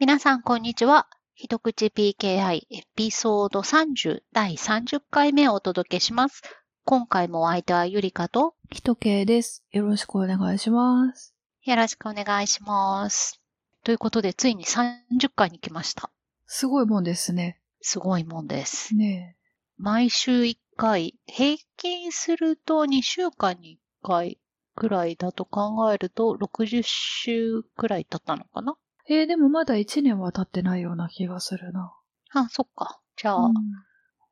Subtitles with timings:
[0.00, 1.08] 皆さん、こんにちは。
[1.34, 6.40] 一口 PKI エピソード30第30回目をお届けします。
[6.84, 9.64] 今回もお相手はゆりかとひとけいです。
[9.72, 11.34] よろしくお願いします。
[11.64, 13.40] よろしくお願いします。
[13.82, 16.12] ということで、ついに30回に来ました。
[16.46, 17.60] すごいもんですね。
[17.80, 18.94] すごいもんです。
[18.94, 19.36] ね
[19.78, 24.38] 毎週1回、平均すると2週間に1回
[24.76, 28.76] くらいだと考えると60週くらい経ったのかな？
[29.08, 29.20] え。
[29.20, 31.92] えーでもまだ1年は経ってないような気がするな。
[32.32, 33.00] あ、そっか。
[33.16, 33.54] じゃあ、うん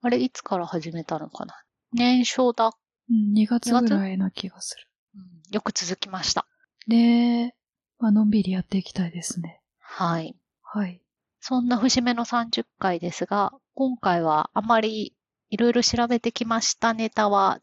[0.03, 1.55] あれいつから始めたのかな？
[1.93, 2.71] 年少だ、
[3.11, 4.87] うん、2月ぐらいな気がする。
[5.17, 6.47] うんよく続きました。
[6.87, 7.55] ねえ。
[7.99, 9.63] まあ、のんびりやっていきたいですね。
[9.81, 10.37] はい。
[10.63, 11.01] はい。
[11.41, 15.17] そんな節目の30回ですが、今回はあまり
[15.51, 17.61] いろいろ調べてきましたネタは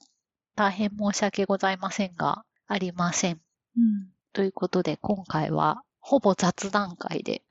[0.56, 3.42] 大変申し訳ございませんが、ありません。
[3.78, 4.10] うん。
[4.34, 7.44] ということで、今回はほぼ雑談会で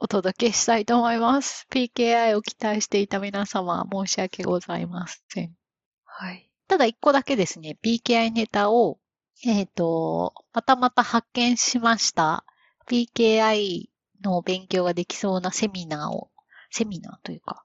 [0.00, 1.68] お届けしたいと思います。
[1.70, 5.54] PKI を期待していた皆様、申し訳ございません。
[6.04, 6.50] はい。
[6.66, 8.98] ただ一個だけですね、PKI ネタを、
[9.46, 12.44] えっ、と、またまた発見しました。
[12.88, 13.88] PKI
[14.24, 16.32] の勉強ができそうなセミナーを、
[16.72, 17.62] セミナーというか、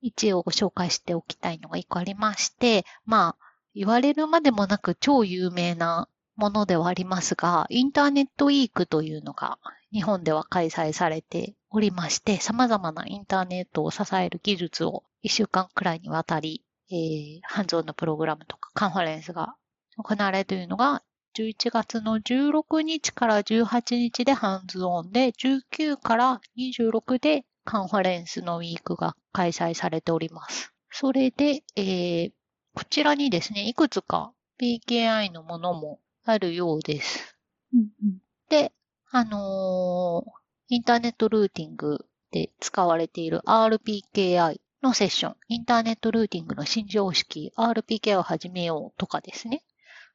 [0.00, 3.44] 一応ご紹介しておきたいのが一個ありまして、まあ、
[3.74, 6.08] 言われるまでもなく超有名な
[6.40, 9.58] ものではありますが、インターネットウィークというのが
[9.92, 19.54] 日本では開催されておりまして、様々なインターネットを支える技術を一週間くらいにわたり、えー、ハンズオンのプログラムとかカンファレンスが
[19.98, 21.02] 行われているのが、
[21.36, 30.72] 11月の16日から18日でハンズオンで、19から26でカンファレンスのウィークが開催されております。
[30.90, 32.30] それで、えー、
[32.74, 36.00] こちらにですね、いくつか PKI のものも
[36.30, 37.36] あるようです。
[37.74, 38.18] うんうん。
[38.48, 38.72] で、
[39.10, 40.40] あのー
[40.72, 49.64] インターネットルーティングで使われている RPKI のセッション、インターネットルーティングの新常識 RPKI を始めようとかですね。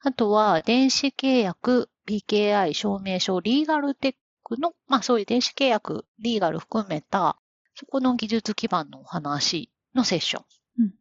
[0.01, 7.37] あとは、電子契約 PKI 証明書リーガルテックの、まあそういう電子契約、リーガル含めた、
[7.73, 10.45] そこの技術基盤のお話のセッション。
[10.79, 10.91] うん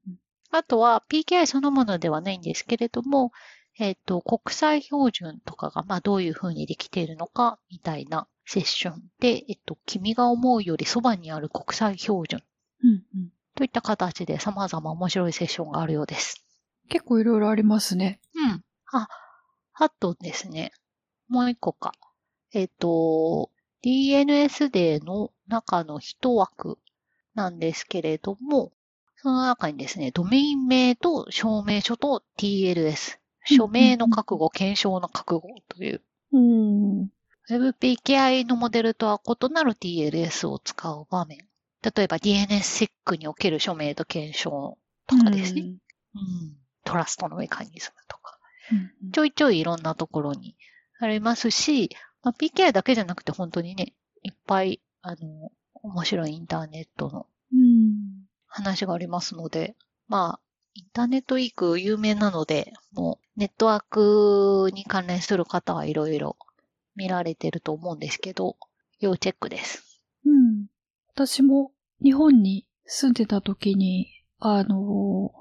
[0.50, 3.32] あとは PKI そのものではないんですけれども、
[3.78, 12.40] えっ、と、国際標準とかが、まあ、どういうふうにできているのか、みたいなセッションで、えっと、君が思うよりそばにある国際標準
[12.82, 12.90] うん。
[12.90, 13.32] うんうん。
[13.56, 16.44] といった形で様々面白いセッションがあるようです。
[16.88, 18.20] 結構いろいろありますね。
[18.34, 18.64] うん。
[18.92, 19.08] あ、
[19.74, 20.72] あとですね、
[21.28, 21.92] もう一個か。
[22.52, 23.50] えっ、と、
[23.84, 26.78] DNS デーの中の一枠
[27.34, 28.72] なんですけれども、
[29.16, 37.08] その中にですね、ドメイン名と証明書と TLS、署名の覚悟、検証の覚悟という、うん。
[37.48, 41.38] WebPKI のモデルとは異なる TLS を使う場面。
[41.82, 45.60] 例えば DNSSEC における署名と検証とかですね。
[45.62, 45.78] うん。
[46.84, 48.38] トラストのメカニズムとか。
[49.02, 49.10] うん。
[49.12, 50.56] ちょいちょいいろんなところに
[50.98, 51.90] ありますし、
[52.22, 58.24] まあ、PKI だけじゃなくて本当にね、いっぱい、あの、面白いインターネットのうん。
[58.46, 59.76] 話がありますので、
[60.08, 60.40] まあ、
[60.74, 66.36] インターネットウィーク有名なので、もうネットワークに関連する方はいろいろ
[66.96, 68.56] 見られてると思うんですけど、
[68.98, 70.00] 要チェックです。
[70.26, 70.66] うん。
[71.14, 71.70] 私も
[72.02, 74.08] 日本に住んでた時に、
[74.40, 75.32] あの、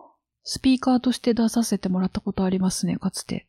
[0.43, 3.47] スピーカーとして出させてもらったことありますね、かつて。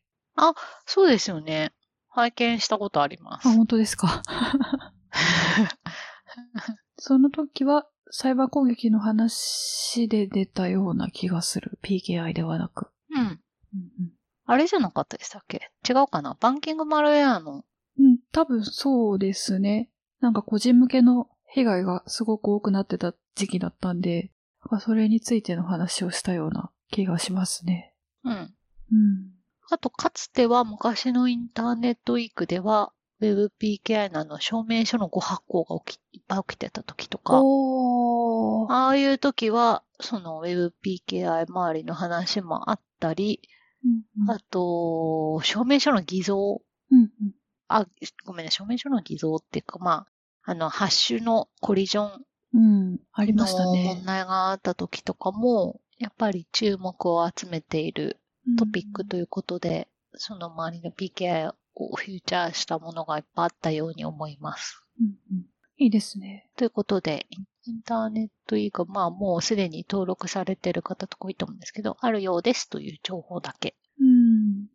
[0.85, 1.71] そうですよね。
[2.09, 3.47] 拝見したことありまあ、す。
[3.49, 4.23] 本当ですか。
[6.97, 11.79] その時は、サイバー攻撃の話で出たような気がする。
[11.83, 12.87] PKI ではなく。
[13.11, 13.19] うん。
[13.19, 13.39] うん
[14.47, 15.71] あれじゃなかったでしたっけ？
[15.89, 16.37] 違うかな？
[16.39, 17.65] バンキングマルウェアの。
[17.97, 19.89] うん、うん、多分そうですね。
[20.21, 24.31] なんか個人向けの被害がすごく多くなってた時期だったんで、
[24.81, 27.95] それについての話をしたような気がしますね。
[28.23, 28.33] うん。
[28.33, 28.51] うん。
[29.71, 37.41] あと、かつては昔のインターネットウィークでは、WebPKI のあの証明書のご発行が起き、いっぱい起きてた時とか。
[38.69, 43.41] ああいう時は、その WebPKI 周りの話もあったり、
[43.83, 46.61] うんあと、証明書の偽造。
[46.91, 47.09] うんうん
[47.67, 47.87] あ、
[48.25, 54.05] ごめんね、証明書の偽造っていうか、まあ、あの、ハッシュのコリジョンうん、ありのましたね問。
[54.05, 58.19] 題があった時とかも、やっぱり注目を集めている
[58.57, 64.83] トピックということで、その周りの PKI をフューチャーしたものがいっぱいあったように思います。
[64.99, 65.45] うんうん
[65.77, 66.49] いいですね。
[66.55, 73.75] ということで、インターネット以外、まあもうすでに登録されている方とか多いと思うんですけど、あるようですという情報だけ。
[73.99, 74.67] うん。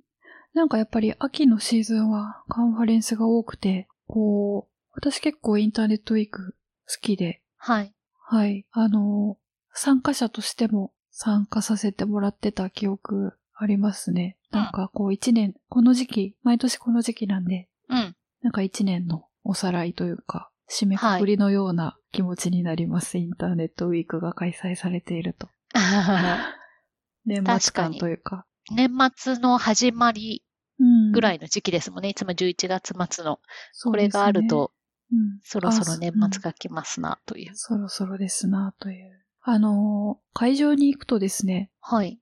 [0.52, 6.54] なんかやっぱり秋のシーズンはカンファレンスが多くて、こう、私結構インターネットウィーク
[6.86, 7.94] 好きで、はい。
[8.26, 8.66] はい。
[8.72, 9.38] あの、
[9.72, 14.36] 参加者としても参加させてもらってた記憶ありますね。
[14.52, 18.16] うんなんかこう一年、この時期、毎年この時期なんで、うん。
[18.42, 23.18] なんか一年のおさらいというか、締めくくりのような気持ちになります。
[23.18, 25.48] インターネットウィークが開催されていると。
[27.26, 28.46] 年末感というか。
[28.74, 30.44] 年末の始まり
[30.78, 32.10] うんぐらいの時期ですもんね。
[32.10, 33.40] いつも11月末の。
[33.84, 34.72] これがあると、
[35.12, 37.50] うんそろそろ年あ末が来ますな、という。
[37.54, 39.26] そろそろですな、という。
[39.42, 42.20] あのー会場に行くとですね、はい。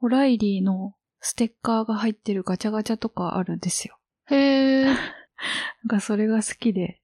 [0.00, 3.98] オライリーのステッカーが入ってるガチャガチャとかあるんですよ。
[4.26, 4.84] へー。
[4.86, 4.96] なん
[5.88, 7.00] かそれが好きで。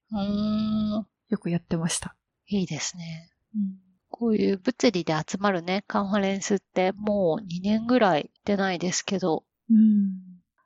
[1.29, 2.17] よくやってました。
[2.47, 3.31] いいですね。
[3.55, 3.79] うん、
[4.11, 10.12] こういう物理で集まるね、カンファレンスってもう2年ぐらい出ないですけど、うん。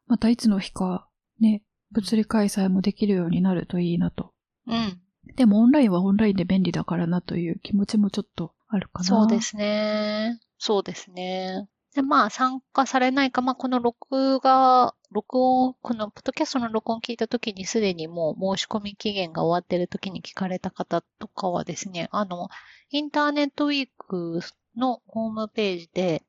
[0.06, 1.08] またいつの日か、
[1.40, 1.62] ね、
[1.92, 4.32] 物理開催もできるようになるといいなと。
[4.66, 5.00] うん。
[5.36, 9.04] でもオンラインはオンラインで便利だからなという気持ちもちょっとあるかな。
[9.04, 9.40] そうで。
[9.40, 10.40] すね。
[10.58, 11.68] そうですね。
[11.96, 22.50] で、まあ、参加されないか、まあ、この録画、録音、このポッドキャストの録音聞いた時にすでにもう申し込み期限が終わってる時に聞かれた方とかはですね、あの、
[22.90, 24.40] インターネットウィーク
[24.76, 26.22] のホームページで、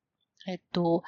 [0.47, 1.03] えっと、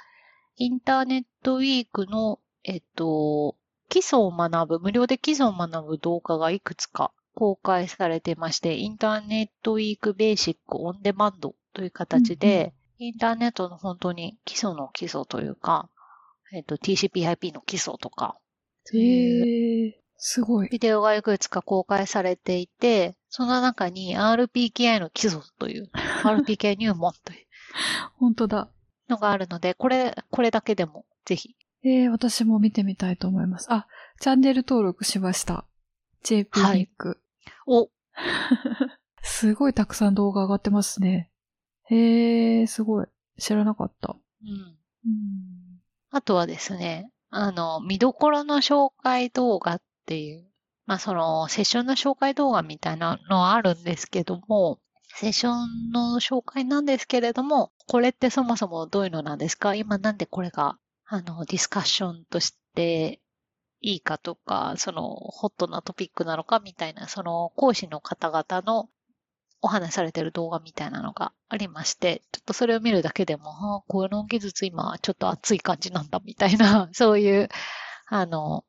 [0.57, 3.55] インターネットウィークの、えっと、
[3.87, 15.89] 基礎を学ぶ、無料で基礎を学ぶ動画がいくつか公開されてまして、インターネットウィークベーシックオンデマンドという形で、インターネットの本当に基礎の基礎というか、
[16.53, 18.37] えっと、TCP/IP の基礎とか、
[18.83, 20.69] そういうへえ、すごい。
[20.69, 25.89] ビデオがいくつか公開されていて、その中に RPKI の基礎という、
[26.23, 27.45] RPKI 入門という
[28.19, 28.69] 本当だ。
[29.09, 31.55] のがあるので、これ、これだけでもぜひ。
[31.83, 33.67] えー、私も見てみたいと思います。
[33.71, 33.87] あ、
[34.19, 35.65] チャンネル登録しました。
[36.23, 37.21] JP はいニック。
[37.65, 37.89] お、
[39.23, 41.31] すごいたくさん動画上がってますね。
[41.89, 43.07] へえ、すごい。
[43.37, 44.15] 知らなかった。
[44.43, 44.49] うん。
[44.49, 45.81] うん。
[46.11, 50.45] あとはですね、あの、見どころの紹介動画っていう、
[50.85, 54.79] まあその、セッションの紹介動画みたいなのはあるんですけども、
[55.15, 59.75] セッションの紹介なんですけれども、これってそもそもどういうのなんですか？
[59.75, 63.19] 今なんでこれが、あの、ディスカッションとして
[63.81, 68.89] いいかとか、その、ホットなトピックなのかみたいな、その、講師の方々の
[69.61, 77.49] お話しされてる動画みたいなのがありまして、ちょっとそれを見るだけでも、ああこの技術今ちょっと熱い感じなんだみたいな、 そういう、
[78.07, 78.65] あの、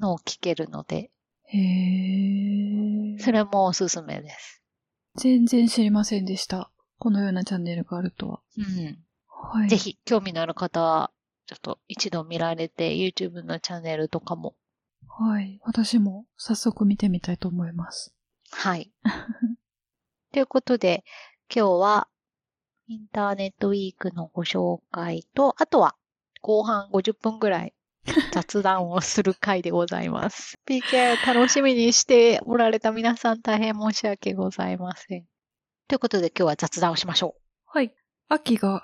[0.00, 1.10] のを聞けるので、
[1.44, 3.18] へえ。
[3.18, 4.62] それもおすすめです。
[5.16, 6.70] 全然知りませんでした。
[6.98, 8.40] このようなチャンネルがあるとは。
[8.56, 8.98] うん。
[9.28, 9.68] はい。
[9.68, 9.76] ぜ。
[9.76, 11.10] ひ、興味のある方は、
[11.46, 14.54] ちょっと一度見られて、YouTube のチャンネルとかも、
[15.08, 15.60] はい。
[15.62, 18.14] 私も早速見てみたいと思います。
[18.50, 18.90] はい。
[20.32, 21.04] ということで、
[21.54, 22.08] 今日は、
[22.88, 25.94] インターネットウィークのご紹介と、あとは、
[26.40, 27.74] 後半50分ぐらい
[28.32, 30.58] 雑談をする回でございます。
[30.66, 35.26] PK 楽しみにしておられた皆さん大変申し訳ございません。
[35.86, 37.40] ということで今日は雑談をしましょう。
[37.66, 37.94] はい。
[38.28, 38.82] 秋が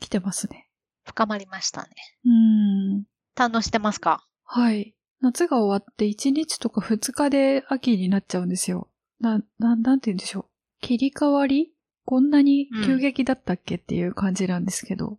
[0.00, 0.68] 来てますね。
[1.04, 1.90] 深まりましたね。
[2.24, 3.04] うーん。
[3.36, 4.26] 堪能してますか？
[4.44, 4.96] はい。
[5.20, 8.88] 夏が終わって1日とか2日で秋になっちゃうんですよ。
[9.20, 10.44] な、な、なんて言うんでしょう。
[10.80, 11.72] 切り替わり？
[12.04, 15.18] こんなに急激だったっけっていう感じなんですけど。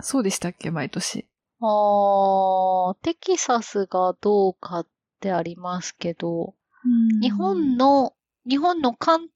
[0.00, 0.70] そうでしたっけ？
[0.70, 1.26] 毎年。
[1.60, 4.86] あー、テキサスがどうかっ
[5.20, 8.14] てありますけど、うん日本の、
[8.48, 9.28] 日本の関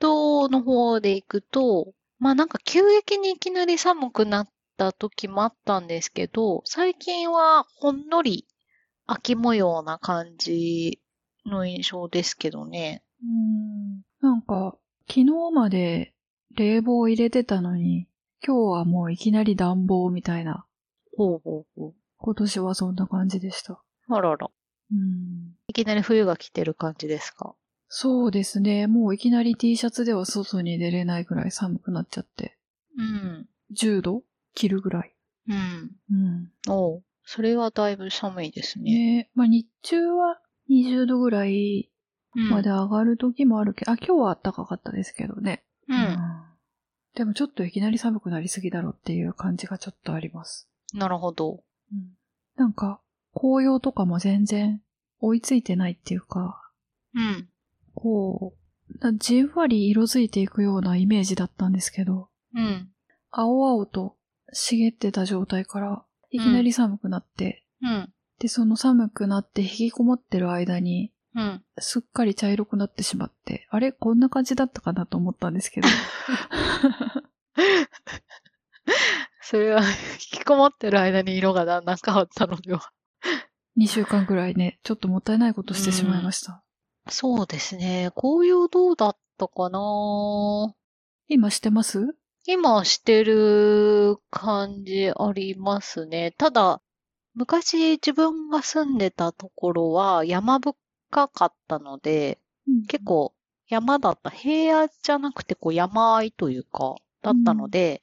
[0.00, 8.46] 東の方で行くと、まあなんか急激にいきなり寒くなった時もあったんですけど、最近はほんのり
[9.06, 11.00] 秋模様な感じ
[11.46, 13.02] の印象ですけどね。
[13.22, 14.76] うんなんか、
[15.08, 15.24] 昨日
[15.54, 16.12] まで
[16.54, 18.06] 冷房入れてたのに、
[18.46, 20.66] 今日はもういきなり暖房みたいな。
[21.16, 23.74] ほうほうほ今年はそんな感じでした。
[23.74, 23.78] う。
[24.14, 24.50] あらら。
[24.90, 27.54] うんいきなり冬が来てる感じですか？
[27.88, 28.86] そうですね。
[28.86, 32.58] もういきなり T シャツでは外に出れないぐらい寒くなっちゃって。
[32.98, 33.48] うん。
[33.74, 34.22] 10度
[34.54, 35.14] 切るぐらい。
[35.48, 35.90] うん。
[36.10, 36.52] うん。
[36.68, 38.92] おうそれはだいぶ寒いですね。
[38.92, 41.97] ねまあ日中は20度ぐらいうん
[42.38, 45.64] まで上がる時もあるけど、あ、今日は暖かかったですけどね。
[45.88, 46.16] うん。
[47.14, 50.68] でもちょっといきなり寒くなりすぎだろうっていう感じがちょっとあります。
[50.94, 51.64] なるほど。
[51.92, 52.12] うん。
[52.56, 53.00] なんか、
[53.34, 54.82] 紅葉とかも全然
[55.20, 56.60] 追いついてないっていうか、
[57.14, 57.48] うん。
[57.94, 62.88] こう、なじんわり色づいていくようなイメージだったんですけど、うん。
[63.30, 64.16] 青々と
[64.52, 68.12] 茂ってた状態から、いきなり寒くなって、うん。
[68.38, 71.62] で、その寒くなって引きこもってる間に、うん。
[71.78, 73.92] すっかり茶色くなってしまって、あれ？
[73.92, 75.88] こんな感じだったかなと思ったんですけど。
[79.40, 79.86] それは、引
[80.18, 82.90] きこもってる間に色がだんだん変わったのでは。
[83.78, 86.64] 2週間ぐらいね、ちょっともったいないことしてしまいました。
[87.08, 88.10] そうですね。
[88.16, 90.74] 紅葉どうだったかな？
[91.28, 92.16] 今してます？
[92.46, 96.34] 今してる感じありますね。
[96.36, 96.82] ただ、
[97.34, 100.74] 昔自分が住んでたところは山深
[101.08, 102.38] かったので、
[102.88, 103.32] 結構
[103.68, 104.30] 山だった。
[104.30, 108.00] 平野じゃなくてこう山あいというか、だったので、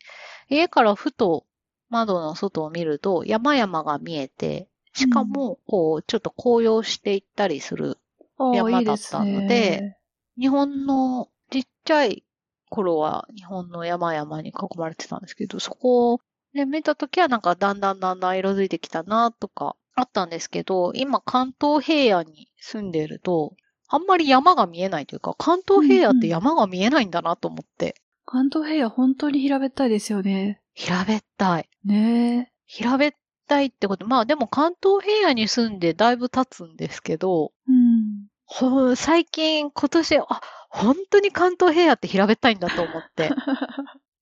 [0.50, 1.46] 家からふと
[1.90, 7.98] 窓の外を見ると山々が見えて、しかもこうちょっと紅葉していったりする。
[8.38, 9.98] 山だったのねで
[10.38, 12.24] 日本のちっちゃい
[12.70, 16.20] 頃は日本の山々に囲まれてたんですけど、そこ
[16.54, 23.56] で見たときはなんかだんだんだんだん色づいてきたなとかあったんですけど、今関東平野に住んでると、
[23.88, 30.62] あんまり山が見えないというか、関東平野って山が見えないんだなと思って、関東平野本当に平べったいですよね。
[30.74, 31.70] 平べったい。
[31.86, 33.14] ね平べっ
[33.48, 37.72] たいってこと、まあでも関東平野に住んでだいぶ経つんですけど、え。
[37.72, 38.28] うん。
[38.46, 43.30] ほん最近、今年、あ、本当に関東平野って平べったいんだと思って。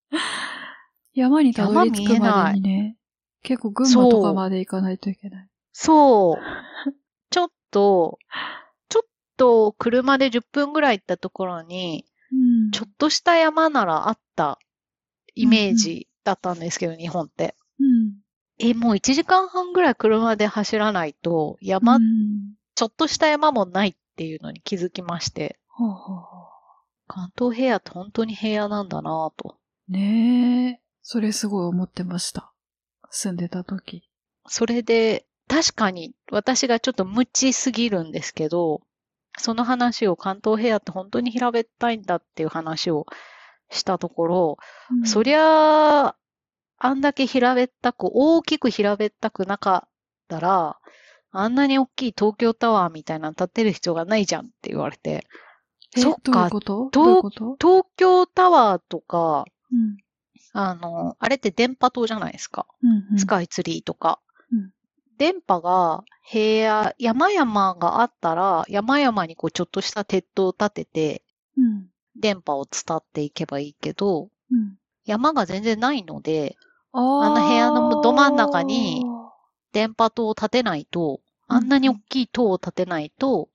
[1.14, 2.98] 山にたどり着くまでにね、
[3.44, 5.50] 結構群馬とかまで行かないといけない。
[5.74, 6.44] そう。
[7.30, 8.20] ちょっと、
[8.90, 9.04] ちょっ
[9.36, 12.72] と車で10分ぐらい行ったところに、うん。
[12.72, 14.60] ちょっとした山ならあった
[15.36, 17.56] イメージだったんですけど、日本って。
[17.80, 18.14] うん。
[18.60, 22.04] え、もう1時間半ぐらい車で走らないと、山、うん
[22.76, 26.44] ちょっとした山もないっていうのに気づきまして、ほうほうほ
[27.08, 29.58] 関東平野って本当に平野なんだなぁと。
[29.90, 30.82] うねえ。
[31.02, 32.52] それすごい思ってました。
[33.10, 34.10] 住んでた時。
[34.48, 38.82] それで、確かに私がちょっと無知すぎるんですけど、
[39.38, 43.06] その話を関東平野って本当に平べったいんだっていう話を
[43.70, 44.58] したところ、
[44.92, 46.16] うんそりゃあ、
[46.78, 49.90] あんだけ平べったく、大きく平べったくなかっ
[50.28, 50.78] たら、
[51.32, 55.26] あんなに大きい東京タワーみたいなの建てる必要がないじゃんって言われて、
[55.96, 59.98] えそっか、東京タワーとか、うん。
[60.56, 62.68] あの、あれって電波塔じゃないですか。
[62.84, 64.20] うんうんスカイツリーとか。
[65.14, 71.24] うん電波が平野、山々があったら、山々にこうちょっとした鉄塔を立てて、
[71.58, 71.88] うん。
[72.16, 74.78] 電波を伝っていけばいいけど、うん。
[75.06, 76.56] 山が全然ないので、
[76.94, 79.34] ああの部屋のど真ん中にあ
[79.74, 83.50] 電波塔を立てないと、あんなに大きい塔を立てないと、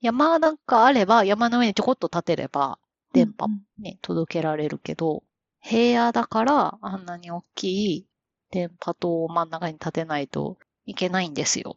[0.00, 5.22] 山なんかあれば、山の上にちょこっと立てれば、ー電波うんね、届けられるけど、
[5.60, 8.06] 平野だから、あんなに大きい
[8.50, 11.76] 電波塔を真ん中に立てないといけないんですよ。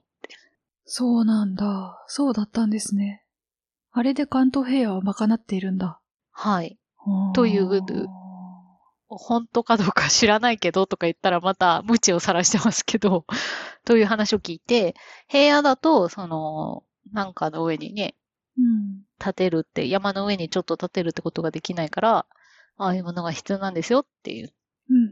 [0.86, 2.02] そうなんだ。
[2.08, 3.26] そうだったんですね。
[3.92, 6.00] あれで関東平野は賄っているんだ。
[6.32, 6.80] はい。
[7.34, 7.68] という
[9.10, 13.26] 本当かどうか知らないけどとか言ったらまた無知を晒してますけど、
[13.84, 14.96] という話を聞いて、
[15.28, 18.16] 平野だと、その、なんかの上にね、
[18.58, 19.02] うん。
[19.20, 22.26] 立てるって、山の上にちょっと立てるってことができないから、
[22.78, 24.54] ああいうものが必要なんですよっていう。
[24.90, 25.12] うんうん。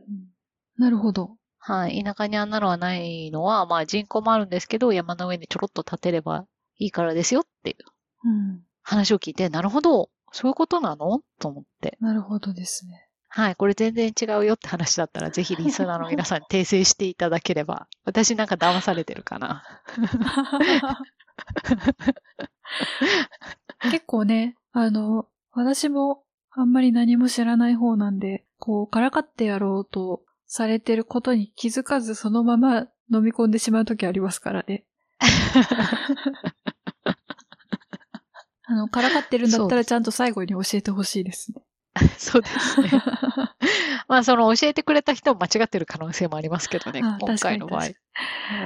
[0.77, 1.38] なるほど。
[1.59, 2.03] はい。
[2.03, 6.45] 田舎にあんなのはないのは、まあ人口もあるんですけど、山の上にちょろっと立てれば
[6.77, 7.77] いいからですよっていう
[8.25, 8.63] うん。
[8.81, 11.21] 話を聞いて、なるほど、そういうことなの？
[11.39, 11.97] と思って。
[11.99, 13.05] なるほどですね。
[13.27, 13.55] はい。
[13.55, 17.87] これ全然違うよって話だったら、ぜひリスナーの皆さんに訂正していただければ。
[18.03, 19.63] 私なんか騙されてるかな。
[23.91, 34.83] 結構ね、あの、私もあんまり何も知らない方なんで、こう、からかってやろうとされてることに気づかずそのまま飲み込んでしまう時ありますからね。
[38.65, 41.61] あの、からかってるんだったらちゃんと最後に教えてほしいですね。
[42.17, 42.89] そうですね。
[44.09, 47.81] まあ、その教えてくれた人も間違ってる可能性もありますけどね、あ今回の場合。
[47.81, 47.95] 確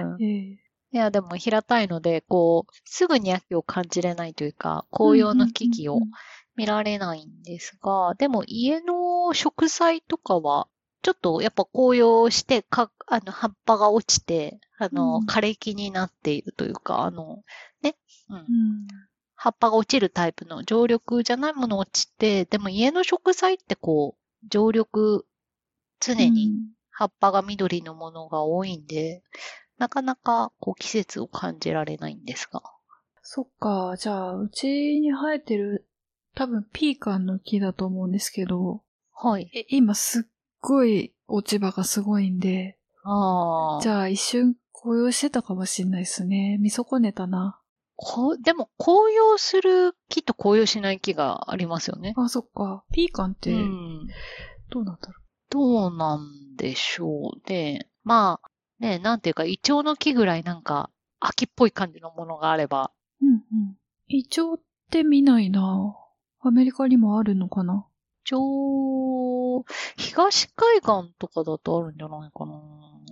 [0.04, 0.64] うんええ
[0.94, 6.02] いや、でも平たいので、こう、すぐに秋を感じれないというか、紅葉の木々を
[6.56, 10.68] 見られないんですが、でも家の植栽とかは、
[11.04, 17.44] ちょっとやっぱ紅葉して、か、あの、葉っぱが落ちて、あの、うん枯れ木になっているというか、あの、
[17.82, 17.96] ね、
[18.30, 18.40] うんう。
[18.42, 18.88] ん。
[19.36, 25.26] 葉っぱが落ちるタイプの常緑じゃないもの落ちて、でも家の植栽ってこう、常緑、
[26.00, 26.54] 常に
[26.90, 29.22] 葉っぱが緑のものが多いんで、
[29.78, 32.62] なかなかこう季節を感じられないんですが。
[33.22, 35.86] そっか、じゃあ、うちに生えてる、
[36.36, 38.82] 多分ピーカンの木だと思うんですけど、
[39.14, 39.50] はい。
[39.54, 40.24] え今すっ
[40.64, 43.82] ごい落ち葉がすごいんで、ああ。
[43.82, 46.58] じゃあ一瞬紅葉してたかもしんないですね。
[46.60, 47.60] 見損ねたな。
[47.96, 52.14] こでも、紅葉する木と紅葉しない木がありますよね。
[52.18, 52.84] あ、そっか。
[52.92, 54.08] ピーカンってう、ん。
[54.70, 57.90] どうなんだろどうなんでしょうね。
[58.04, 60.90] まあ、ね、なんていうか、イチョウの木ぐらいなんか、
[61.20, 62.92] 秋っぽい感じのものがあれば、
[63.22, 63.26] う。
[63.26, 63.78] うんうん。
[64.08, 65.96] イチョウって見ないな
[66.40, 67.86] アメリカにもあるのかな
[68.26, 69.66] 一応、
[69.98, 72.54] 東海岸とかだとあるんじゃないかな。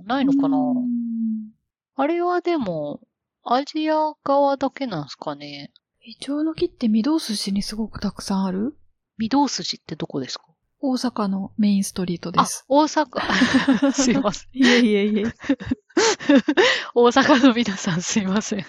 [0.06, 1.52] ないのかな、うん
[1.96, 3.02] あれはでも、
[3.44, 5.72] アジア側だけなんすかね。
[6.04, 8.76] イチョウの木って御堂筋にすごくたくさんある？
[9.22, 10.46] 御堂筋ってどこですか？
[10.80, 13.20] 大阪のメインストリートであす。、大阪。
[13.92, 14.50] すいません。
[14.58, 15.24] いえいえいえ。
[16.96, 18.66] 大阪の皆さんすいません。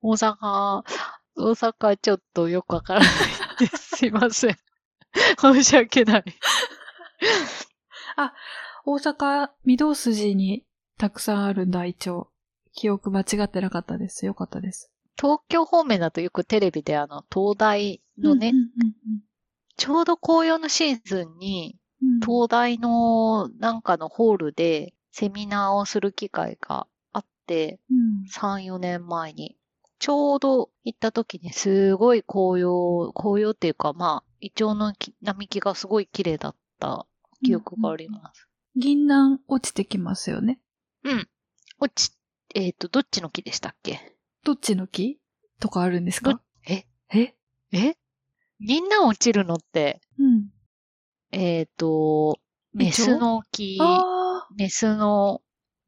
[0.00, 0.82] 大阪、大
[1.36, 3.08] 阪ちょっとよくわからない
[3.60, 3.96] です。
[3.98, 4.56] すいません。
[5.40, 6.24] 申し訳ない。
[8.86, 10.64] 大阪、御堂筋に
[10.98, 12.26] たくさんあるんだ、イチョウ。
[12.72, 14.26] 記憶間違ってなかったです。
[14.26, 14.90] よかったです。
[15.16, 18.70] 東京方面だとよくテレビであの、東大のね、うんうん
[19.76, 29.56] ちょうど紅葉のシーズンに、うんうん、東大のなんかのホールでセミナーをする機会があって、うん3、4年前に。
[29.98, 37.06] ちょうど行った時にすごい紅葉、紅葉っていうかまあ、イチョウの木並木がすごい綺麗だった
[37.42, 38.46] 記憶があります。
[38.76, 40.60] 銀杏落ちてきますよね。
[41.02, 41.28] うん。
[41.80, 42.14] 落ち、
[42.54, 44.18] えっ、と、どっちの木でしたっけ？
[44.44, 45.18] どっちの木
[45.60, 46.42] とかあるんですか？
[46.68, 46.84] え？
[47.10, 47.34] え？
[47.72, 47.96] え？
[48.60, 50.50] 銀杏落ちるのって、うん。
[51.32, 52.38] えっ、と、
[52.74, 53.78] メスの木、
[54.58, 55.40] メスの、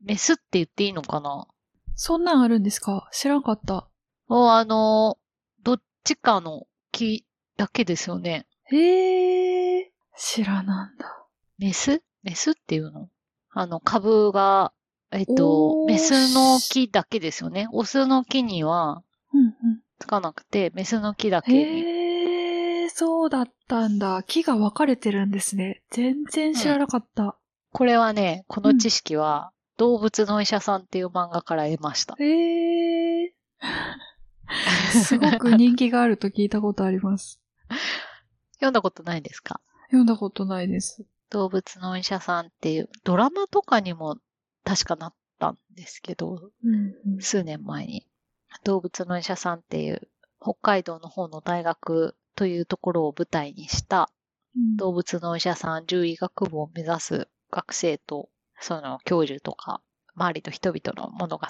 [0.03, 1.47] メスって言っていいのかな？
[1.95, 3.07] そんなんあるんですか？
[3.13, 3.87] 知らんかった。
[4.29, 5.19] もうあの、
[5.63, 8.47] どっちかの木だけですよね。
[8.65, 11.27] へえ、知らなんだ。
[11.59, 12.03] メス？
[12.23, 13.09] メスっていうの？
[13.51, 14.73] あの、株が、
[15.13, 17.69] えっおと、ーメスの木だけですよね。
[17.73, 19.55] オスの木にはうん
[19.99, 21.43] つかなくて、メスの木だうん。
[21.45, 21.81] けに。
[21.81, 24.23] へえ、そうだったんだ。
[24.25, 25.83] 木が分かれてるんですね。
[25.91, 27.39] 全然知らなかった。
[27.73, 32.17] これはね、この知識は、動物のお医者さんっていう漫画から得ました。
[32.19, 33.35] へえ。
[35.05, 37.41] すごく人気があると聞いたことあります。
[38.55, 39.61] 読んだことないですか？
[39.87, 41.05] 読んだことないです。
[41.31, 44.17] 動物のお医者さんっていう、ドラマとかにも
[44.65, 48.07] 確かなったんですけど、うんうん数年前に。
[48.65, 50.09] 動物のお医者さんっていう、
[50.41, 54.11] 北海道の方の大学というところを舞台にした
[54.79, 58.29] 動物のお医者さん獣医学部を目指す学生と、
[58.61, 59.83] その教授とか、
[60.15, 61.47] 周りの人々の物語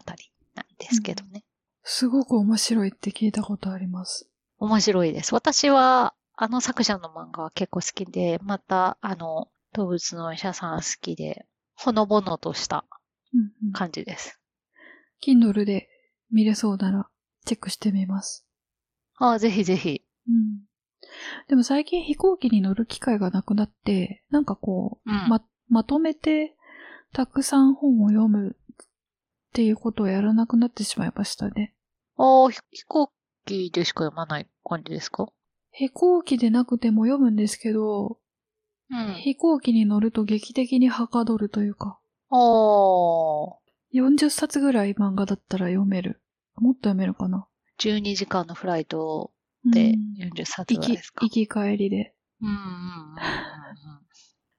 [0.54, 1.44] なんですけどね。
[1.84, 4.28] すごく面白いって聞いたことあります。
[4.58, 5.34] 面白いです。
[5.34, 12.84] 私は、あの作者の漫画は結構好きで、また、あの、動物のお医者さん好きで、ほのぼのとした
[13.34, 14.40] うんうん、感じです。
[15.22, 15.88] Kindle で
[16.30, 17.08] 見れそうなら
[17.44, 18.46] チェックしてみます。
[19.16, 20.02] ああ、ぜひぜひ。
[20.28, 20.60] うん。
[21.48, 26.56] でも最近飛行機に乗る機会がなくなって、なんかこう、うんま、まとめて
[27.12, 28.86] たくさん本を読むっ
[29.52, 31.74] ていうことをやらなくなってしまいましたね。
[32.16, 33.10] ああ、ひ飛行
[33.46, 35.28] 機でしか読まない感じですか？
[35.72, 38.18] 飛行機でなくても読むんですけど、
[38.90, 39.14] うん。
[39.14, 41.98] 飛行機に乗ると劇的にはかどるというか、
[42.30, 42.38] ああ、
[43.94, 46.20] 40冊ぐらい漫画だったら読める。
[46.56, 47.46] もっと読めるかな。
[47.80, 49.32] 12時間のフライト
[49.64, 51.24] うんで40冊行きぐらいです、か？
[51.24, 52.14] 行き帰りで。
[52.40, 53.16] うんうんうんうん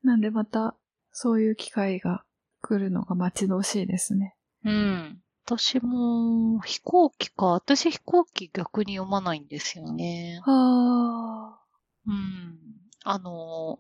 [0.04, 0.76] なんでまた、
[1.12, 2.24] そういう機会が
[2.62, 4.36] 来るのが待ち遠しいですね。
[4.64, 5.22] うん。
[5.52, 5.58] うん。
[5.58, 7.48] 私も、飛行機か。
[7.48, 10.42] 私飛行機逆に読まないんですよね。
[10.46, 11.60] あ
[12.06, 12.58] うん。
[13.04, 13.80] あの、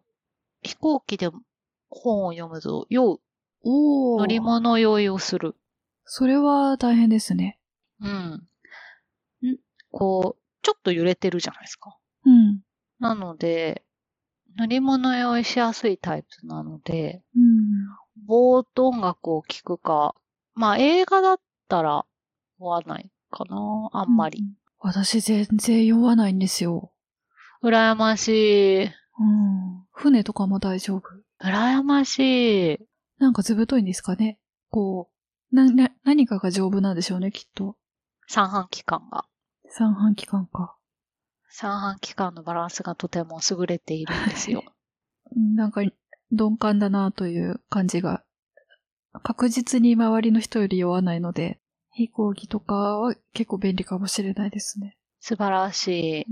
[0.63, 1.29] 飛行機で
[1.89, 3.19] 本を読むと、酔う。
[3.63, 4.19] おお。
[4.19, 5.55] 乗り物酔いをする。
[6.05, 7.59] それは大変ですね。
[8.01, 8.47] うん。
[9.41, 9.57] ん？
[9.91, 11.97] こう、ちょっと揺れてるじゃないですか。
[12.25, 12.61] うん。
[12.99, 13.83] なので、
[14.57, 18.25] 乗り物酔いしやすいタイプなので、うん。
[18.25, 20.15] ぼーっと音楽を聴くか、
[20.55, 22.05] まあ映画だったら
[22.59, 24.39] 追わないかな、あんまり。
[24.39, 24.55] うん。
[24.79, 26.93] 私全然酔わないんですよ。
[27.61, 28.83] 羨ましい。
[28.85, 29.85] うん。
[29.91, 31.03] 船とかも大丈夫。
[31.43, 32.79] 羨ましい。
[33.19, 34.39] なんかずぶといんですかね。
[34.69, 35.09] こ
[35.51, 37.75] う、な、な、何かが丈夫なんでしょうね、きっと。
[38.27, 39.25] 三半規管が。
[39.69, 40.77] 三半規管か。
[41.49, 44.63] 三半規管のバランスがとても優れているんですよ。
[45.35, 45.81] う んなんか、
[46.31, 48.23] 鈍感だなという感じが、
[49.23, 51.59] 確実に周りの人より酔わないので、
[51.91, 54.97] 飛行機とかは結構便利かもしれないですね。
[55.19, 56.25] 素晴らしい。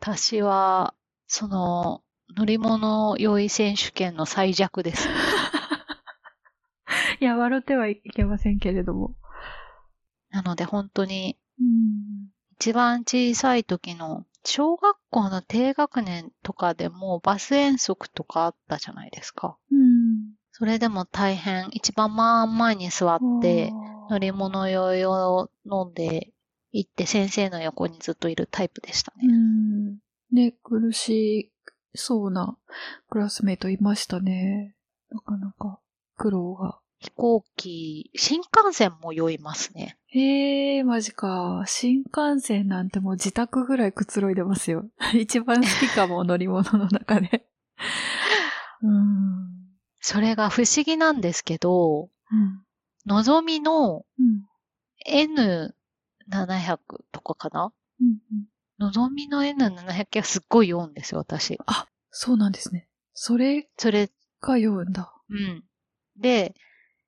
[0.00, 0.94] 私は、
[1.26, 2.02] その、
[2.36, 5.08] 乗り物酔い選手権の最弱です。
[7.20, 9.14] いや、笑ってはいけませんけれども。
[10.30, 19.56] なので本当に、うん一番小さい時の小学校の低学年とかでもバス遠足とかあったじゃないですか。
[19.72, 19.89] うん。
[20.60, 23.72] それでも大変、一番真ん前に座って、
[24.10, 26.34] 乗り物酔いを飲んで
[26.70, 29.34] 行って先生の横にずっといるタイプでしたうね。
[29.34, 29.98] ん。
[30.30, 31.50] ね、苦し
[31.94, 32.58] そうな
[33.08, 34.76] クラスメイトいましたね。
[35.10, 35.80] なかなか
[36.18, 36.78] 苦労が。
[36.98, 39.96] 飛行機、新幹線も酔いますね。
[40.08, 41.64] へえ、マジか。
[41.66, 44.84] 新幹線なんてもう自宅ぐらいくつろいでますよ。
[45.18, 47.46] 一番好きかも、乗り物の中で。
[48.84, 49.49] うん。
[50.00, 52.62] それが不思議なんですけど、うん。
[53.06, 54.44] のぞみのうん。
[55.06, 56.78] N700
[57.12, 57.72] とかかな？
[58.00, 58.18] うん。
[58.78, 61.58] のぞみの N700 系はすっごい酔うんですよ、私。
[62.10, 62.88] そうなんですね。
[63.14, 64.10] それそれ、
[64.40, 65.12] が酔うんだ。
[65.28, 65.64] うん。
[66.18, 66.54] で、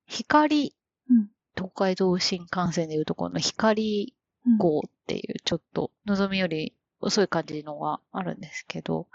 [0.07, 0.75] 光、
[1.09, 4.15] うん東海道新幹線でいうところの光
[4.47, 9.07] うん号っていう、ちょっと、のぞみより遅い感じのがあるんですけど、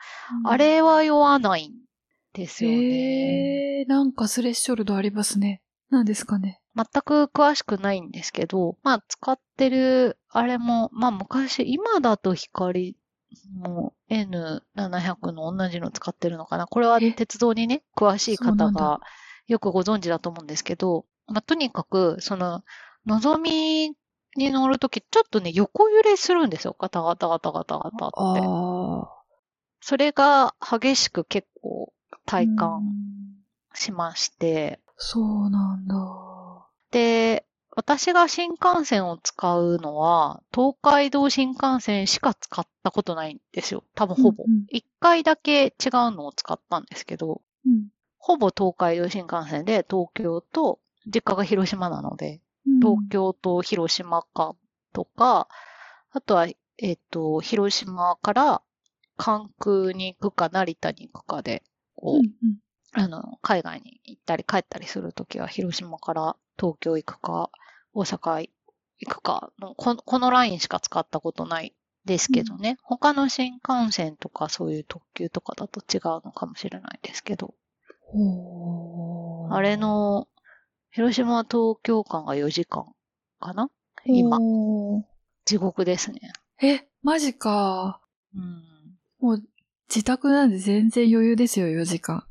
[0.45, 1.73] うんあれは酔わないん
[2.33, 2.77] ですよね。
[2.77, 5.63] へえ、なんかスレッショルドありますね。
[5.91, 6.61] 何ですかね。
[6.77, 12.97] 全く詳しくないんですけど、まあ使ってる、あれも、まあ昔、今だと光
[13.55, 16.67] も N700 の同じの使ってるのかな。
[16.67, 17.13] これはえ？
[17.13, 19.01] 鉄道にね、詳しい方が
[19.47, 22.63] よくご存知だと思うんですけど、まあとにかく、その、
[23.07, 23.95] のぞみ
[24.37, 26.77] に乗るとき、ちょっとね、横揺れするんですよ。
[26.79, 28.43] ガタガタガタガタガタって。
[29.81, 31.93] それが激しく結構
[32.29, 32.83] 体うん感
[33.75, 36.69] しまして、そうなんだ。
[36.91, 43.85] で、私が新幹線を使うのは、東海道新幹線しか使ったことないんですよ。
[43.95, 44.65] 多分ほぼうんうん。
[44.69, 45.73] 一、回だけ違う
[46.11, 47.89] のを使ったんですけど、うん。
[48.19, 54.55] ほぼ東海道新幹線で東京と、実家が広島なので、うん東京と広島間
[54.93, 55.49] とか、
[56.11, 56.47] あとは、
[56.79, 58.63] えっ、と、広島から
[59.17, 61.63] 関空に行くか成田に行くかで、
[62.01, 62.59] こう、うんうん
[62.93, 67.51] あの、海外に行ったり帰ったりするときは、広島から東京行くか、
[67.93, 68.49] 大阪
[68.99, 71.75] 行くかのこの、このラインしか使ったことない
[72.07, 72.79] ですけどね。
[72.83, 77.55] 他の新幹線とかそういう特急とかだと違うのかもしれないですけど。
[79.51, 80.27] あれの、
[80.91, 82.87] 広島東京間が4時間
[83.39, 83.71] かな？
[84.07, 84.39] 今、
[85.45, 86.33] 地獄ですね。
[86.63, 88.01] え、マジか。
[88.35, 88.99] うん。
[89.21, 89.43] もう、
[89.89, 92.25] 自宅なんで全然余裕ですよ、4時間。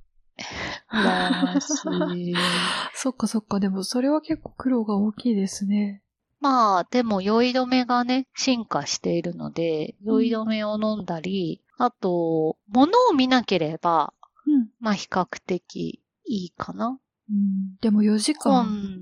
[0.91, 0.93] 羨
[1.55, 2.35] ましい。
[2.93, 6.03] そっかそっか、でもそれは結構苦労が大きいですね。
[6.39, 14.13] まあ、でも酔い止めがね、進化しているので、酔い止めを飲んだり、あと、物を見なければ、
[14.45, 14.69] うん。
[14.79, 16.99] まあ比較的いいかな。
[17.29, 19.01] うん、でも4時本間、、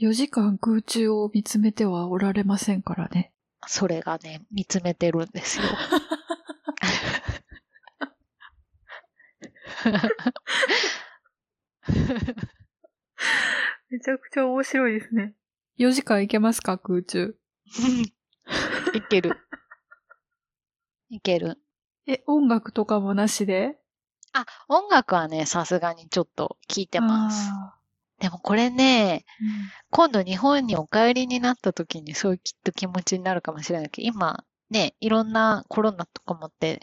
[0.00, 3.32] 4時間空中を見つめてはおられませんからね。
[3.66, 5.64] それがね、見つめてるんですよ。
[13.90, 15.34] めちゃくちゃ面白いですね。
[15.78, 17.36] 4時間いけますか、空中。
[18.94, 19.36] いける。
[21.10, 21.58] いける。
[22.06, 23.78] え、音楽とかもなしで？
[24.32, 27.48] あ、音楽はね、さすがにちょっと聞いてます。
[27.50, 27.74] あ
[28.18, 29.50] でもこれね、ーうん
[29.90, 36.82] 今度日本にお帰りになった時にそういうきっと気持ちになるかもしれないけど、今ね、いろんなコロナとかもって、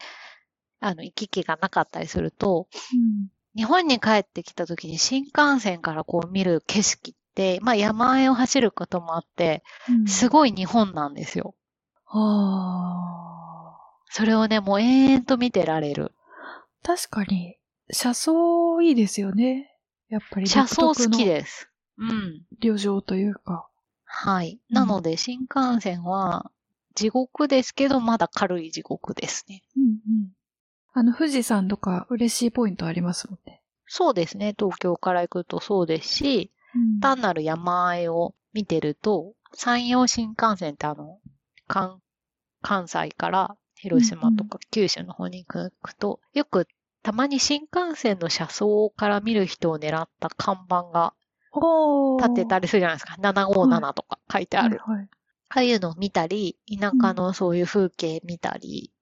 [0.87, 11.55] あの、行き来がなかったりすると、うん日本に帰ってきた時に新幹線からこう見る景色って、まあ山あいを走ることもあって、うんすごい日本なんですよ。
[12.07, 13.77] あ
[14.09, 16.11] それをね、もう延々と見てられる。
[16.83, 17.55] ー確かに、
[17.91, 19.73] 車窓いいですよね。
[20.09, 21.25] やっぱり車窓好きす。
[21.25, 21.69] です。
[21.97, 22.41] うん。
[22.59, 23.69] 旅情というか。
[24.03, 24.59] はい。
[24.69, 26.51] うんなので新幹線は
[26.93, 29.61] 地獄ですけど、まだ軽い地獄ですね。
[29.77, 30.29] うんうん。
[30.97, 33.61] あの、富士山とか嬉しいポイントありますもんね。
[33.85, 34.55] そうですね。
[34.57, 41.19] 東京から行くとそうですし、うん単なる山あいを見てると、山陽新幹線ってあの、
[41.67, 41.99] 関、
[42.61, 46.67] 関西から広島とか九州の方に行くと、よく
[47.03, 51.13] たまに新幹線の車窓から見る人を狙った看板が
[52.17, 53.17] 立ってたりするじゃないですか。
[53.17, 54.77] 757とか書いてある。
[54.77, 55.07] はいはい。
[55.49, 58.94] ああいうのを見たり、田舎のそういう風景見たり、うん。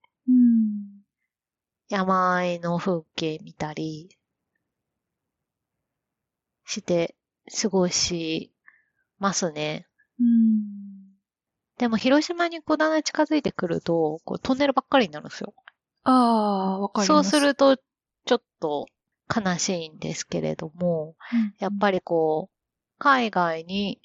[1.94, 4.10] 山あいの風景見たり
[6.66, 7.16] して
[7.62, 8.52] 過ごし
[9.20, 9.88] ますね。
[10.20, 11.14] うん。
[11.78, 15.54] でも広島にこうだんだん近づいてくると、こうトンネルばっかりになるんですよ。
[16.04, 17.32] ああ、わかりそうます。
[17.32, 18.86] すると、ちょっと
[19.34, 22.56] 悲しいんですけれども、うん、やっぱりこう、
[23.00, 24.02] 海外に、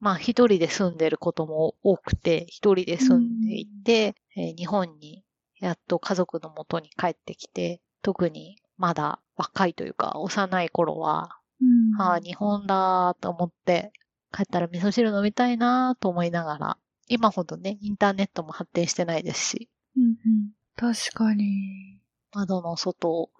[0.00, 5.23] まあ一人で住んでることも多くて、一人で住んでいて、えー日本に
[5.64, 12.00] やっと家族の元に帰ってきて、特にまだ若いというか幼い頃は、うん。
[12.02, 13.90] ああ、日本だと思って、
[14.30, 16.76] 帰ったら味噌汁飲みたいなと思いながら、
[17.08, 20.50] 今ほどね、インターネットも発展してないですし、うんうん。
[20.76, 21.98] 確かに。
[22.34, 23.30] 窓の外を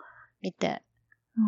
[0.41, 0.83] 見て、
[1.37, 1.45] うん。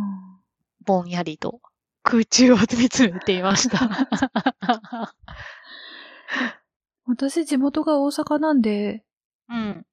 [0.85, 1.63] ぼんやりと
[2.03, 3.89] 空中を見つめていました。
[7.07, 9.07] 私、地元が大阪なんで、
[9.49, 9.87] うん。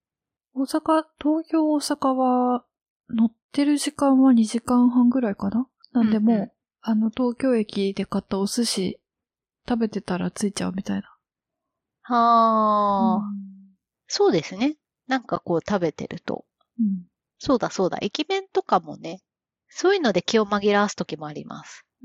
[0.55, 2.65] 大阪、東京、大阪は、
[3.09, 5.67] 乗ってる時間は2時間半ぐらいかな？
[5.91, 6.51] なんでもう、うんうん
[6.85, 8.99] あの、東京駅で買ったお寿司、
[9.67, 11.17] 食べてたらついちゃうみたいな。
[12.01, 13.23] はあ、うん
[14.07, 14.75] そうですね。
[15.07, 16.45] なんかこう食べてると。
[16.79, 17.05] うん。
[17.39, 17.97] そうだそうだ。
[18.01, 19.21] 駅弁とかもね、
[19.69, 21.85] そういうので気を紛らわすときもあります。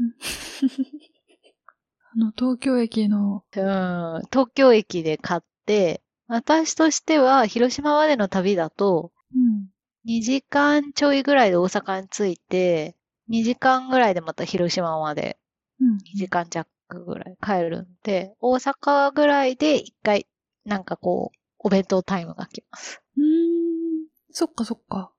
[2.14, 4.22] あの、東京駅の、うん。
[4.30, 9.68] 東京駅で買って、私としては広島までの旅だと、うん。
[10.04, 12.94] 2時間ちょいぐらいで大阪に着いて、
[13.28, 15.38] 2時間ぐらいでまた広島まで
[15.80, 15.96] うん。
[15.96, 16.68] 2時間弱
[17.04, 20.26] ぐらい帰るんで、大阪ぐらいで一回、
[20.64, 23.02] なんかこう、お弁当タイムが来ます。
[23.16, 24.06] うーん。
[24.30, 25.12] そっかそっか。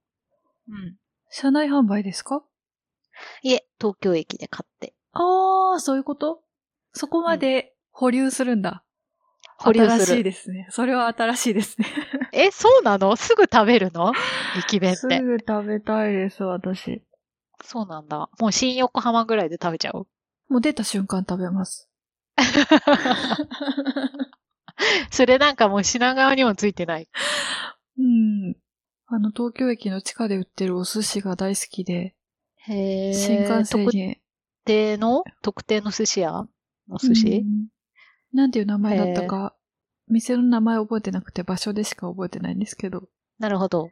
[0.68, 0.96] うん。
[1.30, 2.44] 車内販売ですか？
[3.42, 4.94] いえ、東京駅で買って。
[5.14, 6.44] ああ、そういうこと？
[6.94, 8.84] そこまで保留するんだ。
[9.62, 10.24] 保留新しいする。
[10.24, 10.68] ですね。
[10.72, 11.88] それは新しいですね。
[12.32, 13.16] え、そうなの？
[13.16, 14.14] すぐ食べるの？
[14.58, 15.20] 駅弁っすて。
[15.22, 17.02] ぐ食べたいです、私。
[17.64, 18.30] そうなんだ。
[18.40, 20.08] もう新横浜ぐらいで食べちゃう？
[20.48, 21.90] もう出た瞬間食べます。
[25.12, 27.10] それなんかもう品川にもついてない？
[27.98, 28.56] うん。
[29.08, 32.16] あの、東京駅の地下で売ってるお寿司が大好きで、
[32.60, 34.18] へー新幹線特に。
[34.66, 35.24] 定の？
[35.42, 36.48] 特定の寿司屋
[36.88, 37.68] の寿司、うん
[38.34, 39.56] なんていう名前だったか、
[40.08, 43.84] 店の名前覚えてなくて場所でしか覚えてないんですけど、なるほど。
[43.84, 43.90] うん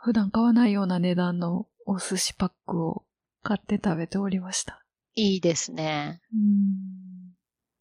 [0.00, 3.04] 普段買わないような値段のお寿司パックを
[3.42, 4.84] 買って食べておりました。
[5.16, 6.20] いいですね。
[6.32, 7.34] うん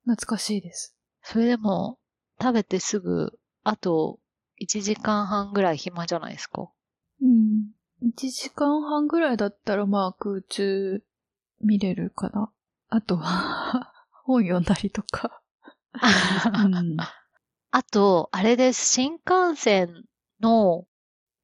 [0.06, 0.96] 懐かしいです。
[1.22, 2.00] それでも、
[2.41, 4.20] 食べてすぐ、あと、
[4.62, 6.72] 1時間半ぐらい暇じゃないですか？
[7.22, 7.72] うん。
[8.04, 11.04] 1時間半ぐらいだったらまあ空中
[11.62, 12.52] 見れるかな。
[12.89, 13.93] あとは、
[14.26, 15.41] 本読んだりとか。
[16.02, 16.98] うん。
[17.72, 18.88] あと、あれです。
[18.88, 20.06] 新幹線
[20.42, 20.86] の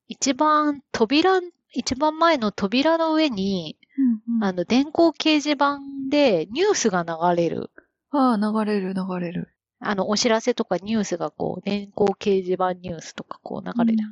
[0.08, 1.42] 一番扉、
[1.74, 7.72] 一番前の扉の上に、うんあの、電光掲示板でニュースが流れる。
[8.12, 9.50] ああ、流れる流れる。
[9.80, 14.04] あの、お知らせとかニュースがこう、電光掲示板ニュースとかこう流れる。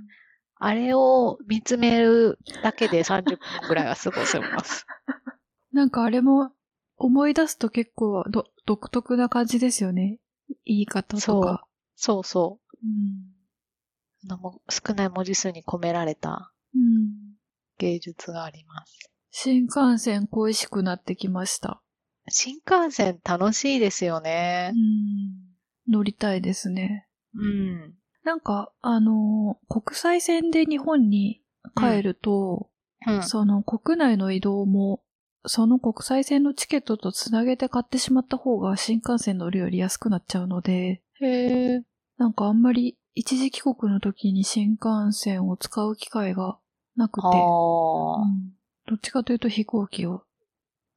[0.64, 4.86] あれを見つめるだけで30分ぐらいは過ごせます。
[5.74, 6.52] なんかあれも
[6.98, 10.20] 思い出すと結構ど独特な感じですよね。
[10.66, 11.68] 言い方とか。
[11.96, 12.78] そうそう。
[12.84, 14.32] うん。
[14.32, 17.36] あ少ない文字数に込められたうん。
[17.78, 19.12] 芸術があります。
[19.32, 21.82] 新幹線恋しくなってきました。
[22.30, 24.78] 新幹線楽しいですよねう。
[24.78, 25.94] ん。
[25.94, 27.08] 乗りたいですね。
[27.34, 27.96] うん。
[28.24, 31.42] なんか、あのー国際線で日本に
[31.76, 32.70] 帰ると、
[33.08, 33.24] うん。
[33.24, 35.02] その国内の移動も、
[35.46, 41.82] その国際線のチケットとつなげて買ってしまった方が新幹線乗るより安くなっちゃうので、へえ。
[42.18, 46.58] なんかあんまり一時帰国の時に新幹線を使う機会が
[46.96, 47.28] なくて。
[47.28, 50.24] うんどっちかというと飛行機を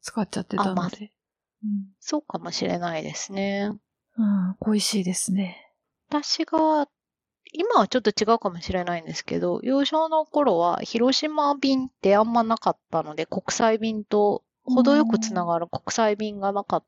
[0.00, 1.12] 使っちゃってたあまあので、
[1.62, 3.70] うんそうかもしれないですね。
[4.16, 5.70] うん、恋しいですね。
[6.08, 6.88] 私が、
[7.56, 16.84] 今はちょっと違うかもしれないんですけど、幼少の頃は広島便ってあんまなかったので、国際便と程よくつながる国際便がなかっ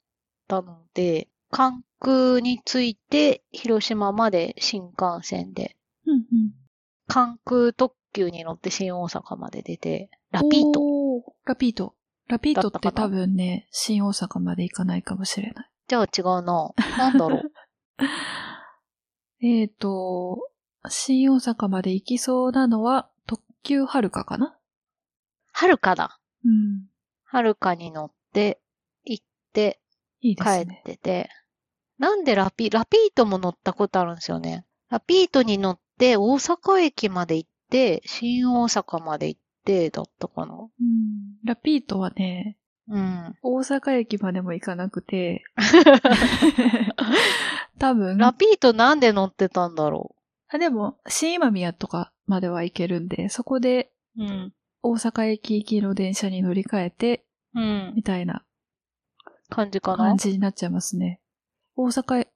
[0.49, 6.27] たので、関空について広島まで新幹線で、うんうん。
[7.07, 10.81] 関空特急に乗って新大阪まで出て、ラピート。
[11.45, 11.95] ラピート。
[12.29, 15.71] ラピートって多分ね、新大阪まで行かないかもしれない。
[15.87, 16.73] じゃあ違うな。
[16.99, 17.53] なんだろう。
[19.47, 20.41] えっと、
[20.91, 24.57] 新大阪まで行きそうなのは特急はるかかな？
[25.53, 26.21] はるかだ。
[26.45, 26.87] うん。
[27.25, 28.61] はるかに乗って、
[29.05, 29.81] 行って、
[30.21, 30.83] いいで帰っすね。
[30.85, 31.31] てて、
[31.99, 34.65] なんでラピ、ラピートも乗ったことあるんですよね。
[34.91, 40.55] ラピートに乗って大阪駅まで行って、新大阪まで行って、だったかな。
[40.55, 40.71] うん。
[41.45, 43.35] ラピートはね、うん。
[43.43, 45.43] 大阪駅までも行かなくて、
[47.79, 50.15] 多分、ラピートなんで乗ってたんだろ
[50.49, 54.23] あ、でも、新今宮とかまでは行けるんで、そこでう。
[54.23, 54.53] うん。
[54.83, 57.93] 大阪駅行きの電車に乗り換えて、うん。
[57.97, 58.45] みたいな
[59.49, 60.05] 感じかな？
[60.09, 60.17] 感。
[60.17, 61.21] じになっちゃいますね。
[61.75, 62.29] 大阪へ、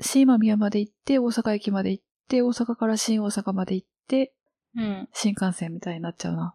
[0.00, 4.32] 新今宮まで行って、大阪駅まで行って、大阪から新大阪まで行って、
[4.76, 5.08] うん。
[5.12, 6.54] 新幹線みたいになっちゃうな。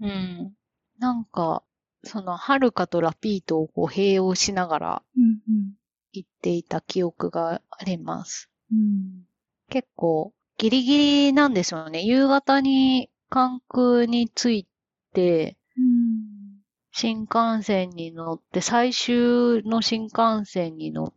[0.00, 0.52] うん。
[0.98, 1.64] なんか、
[2.04, 5.40] その、はるかとラピートをこう併用しながらうん
[6.12, 8.50] 行っていた記憶があります。
[8.70, 8.78] うん。
[8.78, 9.24] うん。
[9.68, 12.02] 結構、ギリギリなんですよね。
[12.02, 14.66] 夕方に関空に着い
[15.12, 16.62] て、うん。
[16.92, 21.16] 新幹線に乗って、最終の新幹線に乗って、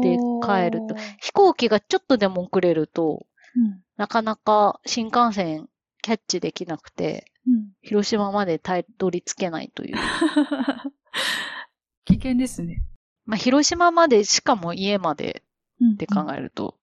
[0.00, 3.26] で帰ると飛行機がちょっとでも遅れると、
[3.56, 3.82] うん。
[3.96, 5.68] なかなか新幹線
[6.00, 7.72] キャッチできなくて、うん。
[7.82, 9.96] 広島までたどり着けないという。
[12.06, 12.84] 危険ですね。
[13.26, 15.42] まあ、広島まで、しかも家まで
[15.80, 15.94] うん。
[15.94, 16.78] って考えると、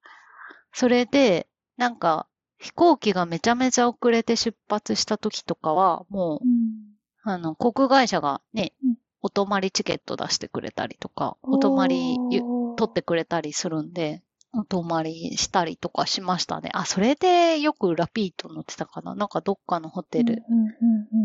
[0.73, 1.47] それで、
[1.81, 2.27] なんか、
[2.59, 7.33] 飛行機がめちゃめちゃ遅れて出発した時とかは、もうう、ん。
[7.33, 14.21] あの、航空会社がねうん、お泊まりチケット出してくれたりとか、お泊まり取ってくれたりするんで、
[14.53, 16.69] お泊まりしたりとかしましたね。
[16.75, 19.15] あ、それでよくラピート乗ってたかな。
[19.15, 20.43] なんかどっかのホテル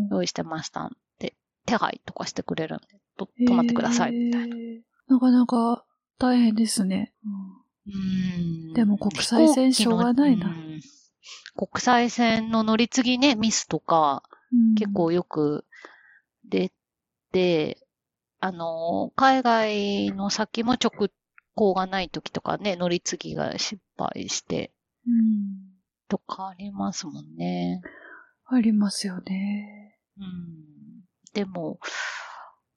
[0.09, 0.89] 用意してましたっ
[1.19, 1.35] て、
[1.67, 4.57] 手配とかしてくれるんで、と泊まってください、みたいな。
[4.57, 5.85] へーなかなか
[6.17, 7.13] 大変ですね。
[7.23, 10.53] うーんでも国際線しょうがないな
[11.55, 15.65] 国際線の乗り継ぎね、ミスとかうん結構よく
[16.45, 16.71] 出
[17.31, 17.85] て、
[18.39, 21.09] あの、海外の先も直
[21.55, 24.71] 行がない時とかね、乗り継ぎが失敗して
[25.05, 25.77] うん。
[26.07, 27.81] とかありますもんね。
[28.45, 29.97] ありますよね。
[30.17, 31.03] うん。
[31.33, 31.79] でも、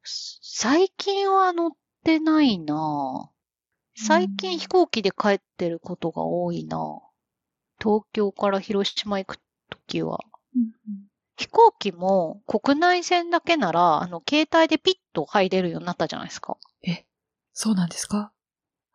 [0.02, 1.70] 最近は乗っ
[2.02, 3.30] てないな
[3.96, 6.78] 最近飛行機で帰ってることが多いな
[7.78, 9.36] 東京から広島行く
[9.68, 10.18] ときは。
[10.56, 10.70] うん
[11.36, 16.58] 飛行機も国内線だけなら、あの、携帯でピッと入れるようになったじゃないですか。
[16.86, 17.06] え、
[17.54, 18.30] そうなんですか？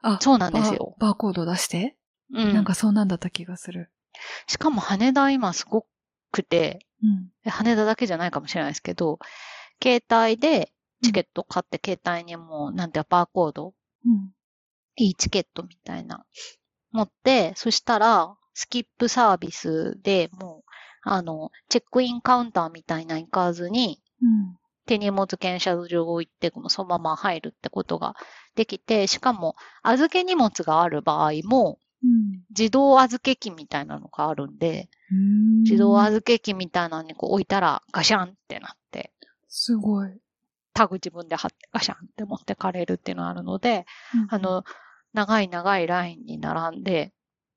[0.04, 0.96] あ、そうなんですよ。
[1.00, 1.98] バーコード出して、
[2.32, 2.54] うん。
[2.54, 3.92] なんかそうなんだった気がする。
[4.46, 5.88] しかも羽田今すご
[6.32, 7.32] くて、うん。
[7.44, 9.18] え羽田だけじゃないかもしれないですけど、
[9.82, 13.74] 携帯でチケット買って携帯にもう、なんていうかバーコード、
[14.06, 14.35] うん。
[14.98, 16.26] いいチケットみたいな、
[16.92, 20.70] 持って、そしたら、スキップサービスでもう、
[21.04, 24.58] あの、チェックインカウンターみたいな行かずに、うん。
[24.88, 28.16] 手荷物検査場を行って、そのまま入るってことが
[28.56, 32.44] できて、しかも、預け荷物がある場合も、うん。
[32.50, 39.12] 自動預け機みたいなのがあるんで、うん自動預け機みたいなのにこう置いたらガシャンってなって、
[39.48, 40.10] すごい。
[40.74, 44.64] タグ自分で貼ってガシャンって持ってかれるっていうのがあるので、うんあ、の、
[45.15, 47.13] 長い長いラインに並んで、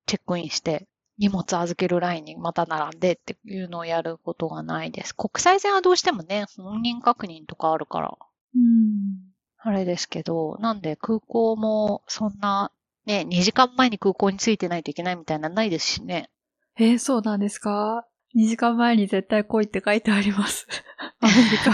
[0.07, 5.15] チェックインして、荷物預けるラインにまた並んでっていうのをやることがないです。
[5.15, 8.17] 国際線はどうしてもね、本人確認とかあるから、
[8.55, 9.29] うん。
[9.59, 12.71] あれですけど、なんで空港もそんな、
[13.05, 16.31] ね、2時間前に空港に着いてないといけないみたいなのないですしね。
[16.79, 20.69] えーそうなんですか ?2 時間前に絶対来いって書いてあります。
[21.21, 21.73] アメリカ。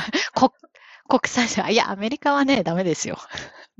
[1.08, 3.18] 国、国際線、いや、アメリカはね、ダメですよ。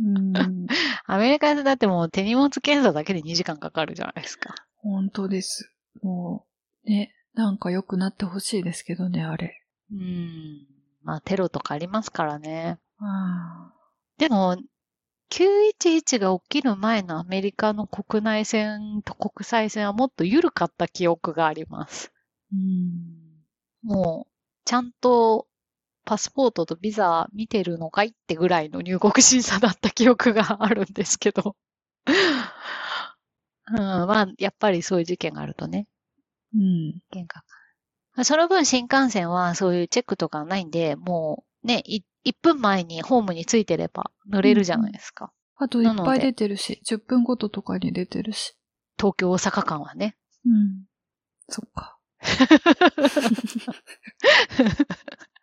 [0.01, 0.33] うん。
[1.07, 4.55] アメリカだってもう手荷物検査だけで2時間かかるじゃないですか。
[4.77, 5.73] 本当です。
[6.03, 6.47] も
[6.85, 9.63] う、ね、なんか良くなってほしいですけどね、あれ。
[9.93, 10.67] うん。
[11.03, 12.79] まあ、テロとかありますからね。
[12.99, 13.73] あ
[14.19, 14.57] でも、
[15.31, 22.13] 911が起きる前のアメリカの国内線と国際線はもっと緩かった記憶があります。
[22.53, 23.91] ーうん。
[23.91, 24.33] もう、
[24.65, 25.49] ちゃんと
[26.05, 31.57] パスポートとビザ見てるのかいってぐらいの入国審査だった記憶があるんですけど。
[32.07, 35.89] うん、まあ、やっぱりそういう事件があるとね、
[36.55, 37.01] うん。
[37.13, 37.41] 喧嘩
[38.17, 38.25] が。
[38.25, 45.33] その分新幹線はそういうチェックとかないんで、もうね、い1分前にホームについてれば乗れるじゃないですか。
[45.57, 48.57] あといっぱい出てるし、10分ごととかに出てるし。
[48.97, 50.17] 東京大阪間はね。
[50.47, 50.85] うん。
[51.49, 51.99] そっか。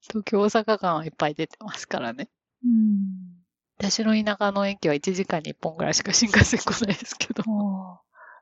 [0.00, 2.28] 東京大阪間はいっぱい出てますからね。
[2.64, 3.38] うん。
[3.78, 7.44] 私の田舎の駅は1時間に1本ぐらいしか新幹線来ないですけど。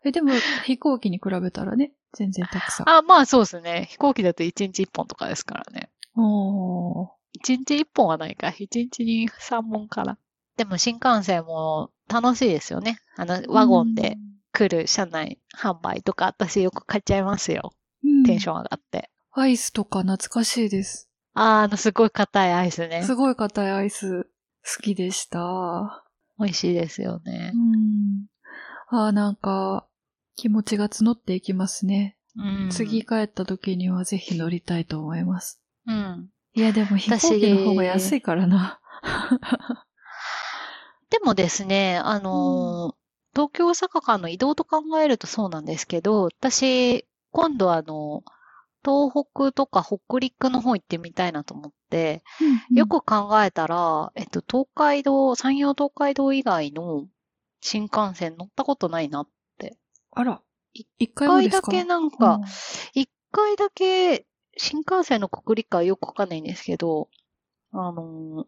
[0.04, 0.32] え、でも、
[0.64, 2.88] 飛行機に比べたらね、全然たくさん。
[2.88, 3.88] あ、まあそうですね。
[3.90, 5.90] 飛行機だと1日1本とかですからね。
[6.16, 7.08] おー。
[7.44, 8.48] 1日1本はないか。
[8.48, 10.16] 1日に3本から。
[10.56, 12.98] でも新幹線も楽しいですよね。
[13.16, 14.16] あの、ワゴンで
[14.52, 17.74] 来る車内販売とか私よく買っちゃいますよ。
[18.02, 19.10] うん、テンション上がって。
[19.38, 21.10] アイスとか懐かしいです。
[21.34, 23.02] あー、あの、すごい硬いアイスね。
[23.02, 24.24] すごい硬いアイス
[24.64, 26.04] 好きでした。
[26.38, 27.58] 美味しいですよねう。
[27.58, 28.26] ん。
[28.88, 29.86] ああ、なんか、
[30.36, 32.16] 気持ちが募っていきますね。
[32.34, 32.70] うん。
[32.70, 33.04] 次。
[33.04, 35.60] 帰った時にはぜひ乗りたいと思います。
[35.86, 36.30] うん。
[36.54, 38.80] いや、でも飛行機の方が安いからな。
[41.10, 48.24] でもですね、あのー東京大阪間の移動と考えるとそうなんですけど、私、今度あの、
[48.86, 52.22] 東北とか北陸の方行ってみたいなと思って、
[52.72, 57.06] よく考えたら、えっと、東海道、山陽東海道以外の
[57.60, 59.26] 新幹線乗ったことないな。
[60.12, 60.40] あら、
[60.72, 62.40] い一回だけなんか、
[62.94, 64.26] 一回だけ
[64.56, 67.08] 新幹線の国立かよくわかんないんですけど、
[67.72, 68.46] あのー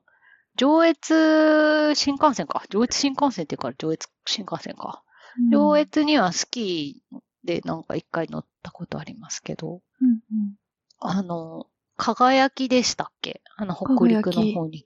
[0.57, 2.65] 上越新幹線か。
[2.69, 5.05] 上越新幹線っていうから上越新幹線か。
[5.39, 10.55] うん上越にはスキーでなんか一回乗ったことありますけど、うんうん。
[11.01, 11.67] あの、
[11.97, 13.41] 輝きでしたっけ？
[13.57, 14.85] あの、北陸の方に。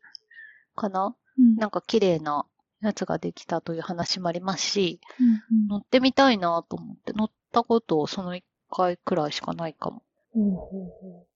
[0.74, 1.16] かな？
[1.38, 1.56] うん。
[1.56, 2.46] なんか綺麗な
[2.80, 10.02] やつができたという話もありますし、うん乗ってみたいなと思って、乗ったことその一回くらいしかないかも。
[10.32, 10.58] ほうほう
[11.00, 11.26] ほう。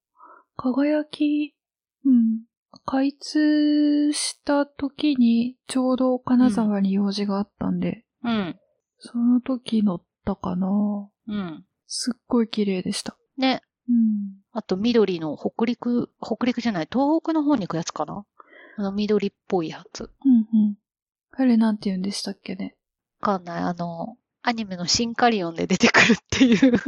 [0.57, 1.55] 輝き、
[2.05, 2.43] うん。
[2.85, 8.57] 開通した時にちょうど金沢に用事があったんで、うん。
[8.99, 10.69] その時乗ったかな。
[11.29, 11.65] うん。
[11.87, 13.17] すっごい綺麗でした。
[13.39, 13.63] ね。
[13.89, 14.43] うん。
[14.53, 18.25] あと緑の北陸、北陸じゃない、東北の方に行くやつかな？
[18.79, 20.11] あの緑っぽいやつ。
[20.25, 20.77] うんうん。
[21.33, 22.75] あれなんて言うんでしたっけね？
[23.21, 23.63] わかんない。
[23.63, 26.81] あの、アニメのシンカリオンで出てくるっていう、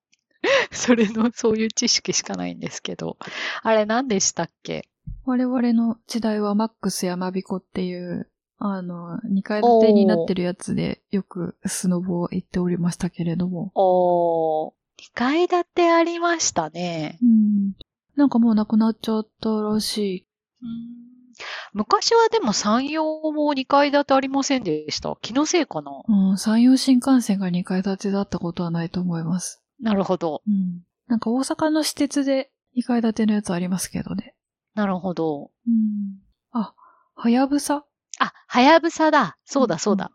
[0.72, 3.16] それの、そういう知識しかないんですけど。
[3.62, 4.88] あれ何でしたっけ？
[5.24, 8.30] 我々の時代はマックスやまびこっていう、
[8.62, 13.72] あの、2階建てになってるやつでよくスノボを行っておりましたけれども。
[13.74, 14.74] おー、2
[15.14, 17.18] 階建てありましたね。
[17.22, 17.72] うん。
[18.16, 20.26] なんかもうなくなっちゃったらしい。
[20.62, 21.10] うん
[21.72, 23.02] 昔はでも山陽
[23.32, 25.16] も2階建てありませんでした。
[25.22, 29.62] 気のせいかなうん、山陽新幹線が2階建てだったことはないと思います。
[29.80, 30.42] なるほど。
[30.46, 30.82] うん。
[31.06, 34.34] なんか大阪の私鉄で2階建てのやつありますけどね。
[34.74, 35.50] なるほど。
[35.66, 36.20] うん。
[36.52, 36.74] あ、
[37.14, 37.84] はやぶさ
[38.20, 39.38] あ、はやぶさだ。
[39.44, 40.12] そうだそうだ。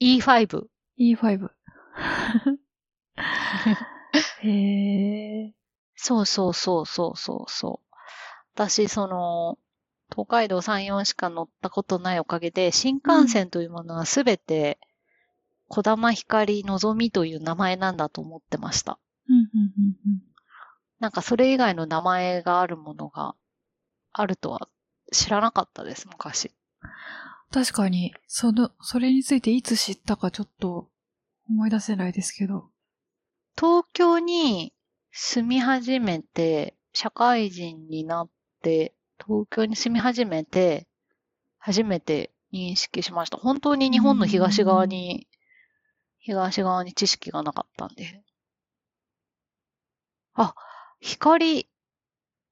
[0.00, 0.66] E5。
[0.98, 1.48] ?E5。
[4.42, 5.54] へえ。
[5.96, 7.96] そうそうそうそうそうそう。
[8.54, 9.58] 私、その、
[10.10, 14.78] 東海道山陽しか乗ったことないおかげで、新幹線というものはすべて、
[15.68, 18.98] 小玉光のぞみという名前なんだと思ってました。
[19.28, 20.22] うん、うん、うん、
[21.00, 23.34] なんかそれ以外の名前があるものが
[24.12, 24.68] あるとは
[25.12, 26.52] 知らなかったです、昔。
[27.50, 30.90] 確かに、その、それについていつ知ったかちょっと
[31.48, 32.70] 思い出せないですけど。
[33.58, 34.74] 東京に
[35.12, 38.30] 住み始めて、社会人になっ
[38.62, 38.94] て、
[39.24, 40.86] 東京に住み始めて、
[41.58, 43.38] 初めて認識しました。
[43.38, 45.26] 本当に日本の東側に、
[46.18, 48.22] 東側に知識がなかったんで。
[50.34, 50.54] あ、
[51.00, 51.68] 光、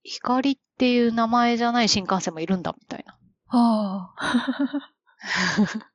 [0.03, 3.19] 光っていう名前じゃない新幹線もいるんだ、みたいな。
[3.59, 4.93] ああ。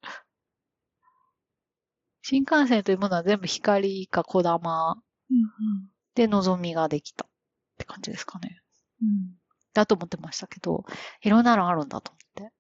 [2.24, 7.30] 新幹線というものは全部光か小玉うん、で望みができたっ
[7.78, 8.62] て感じですかね。
[9.02, 9.08] うん。
[9.08, 9.36] うん。
[9.74, 10.84] だと思ってましたけど、
[11.22, 12.54] いろんなのあるんだと思って。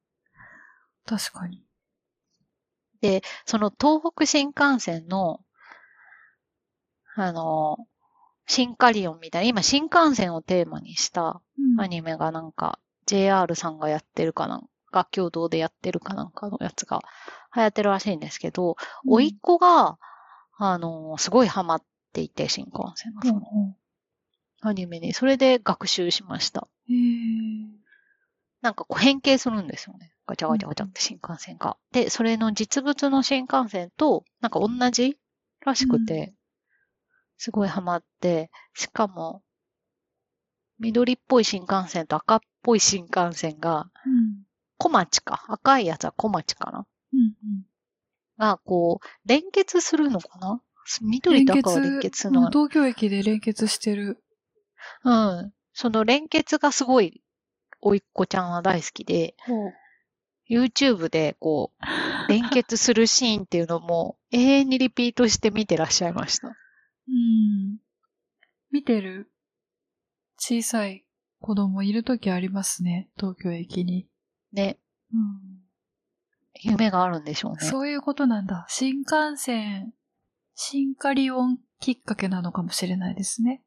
[1.05, 1.65] 確かに。
[3.45, 5.43] その東北新幹線の、
[7.15, 7.87] あの、
[8.47, 17.01] シンカリオンみたいな、今新幹線をテーマにしたうんアニメがなんか JR さんがやってるかなんか、共同でやってるかなんかのやつが
[17.55, 19.97] 流行ってるらしいんですけど、うん甥っ子が、
[20.57, 21.83] あの、すごいハマっ
[22.13, 23.75] ていて、新幹線のその
[24.61, 25.13] アニメに。
[25.13, 26.67] それで学習しました。
[26.87, 26.93] へ。
[28.61, 30.13] なんかこう変形するんですよね。
[30.27, 31.77] ガチャガチャガチャって新幹線が。
[31.91, 35.17] で、それの実物の新幹線と、なんか同じ
[35.65, 36.33] らしくて、
[37.37, 39.41] すごいハマって、しかも、
[40.79, 44.43] 緑っぽい新幹線と赤っぽい新幹線が、うん。
[44.81, 45.45] 小町か。
[45.47, 47.65] 赤いやつは小町かなうん、うん。
[48.39, 50.61] が、こう、連結するのかな？
[51.01, 54.23] 緑と赤は連結するの東京駅で連結してる。
[55.03, 55.53] うん。
[55.73, 57.21] その連結がすごい、
[57.81, 59.35] おいっ子ちゃんは大好きで、
[60.49, 61.71] YouTube でこ
[62.27, 66.47] う、連結するシーンっていうのも 永遠にリピートして見てらっしゃいました。
[66.47, 66.51] う
[67.11, 67.77] ん。
[68.71, 69.31] 見てる？
[70.37, 71.05] 小さい
[71.39, 73.09] 子供いるときありますね。
[73.15, 74.07] 東京駅に。
[74.53, 74.79] ね。
[75.13, 75.61] うん。
[76.63, 77.59] 夢があるんでしょうね。
[77.61, 78.65] そういうことなんだ。
[78.69, 79.93] 新幹線、
[80.55, 83.63] 新カリオンきっかけなのかもしれないですね。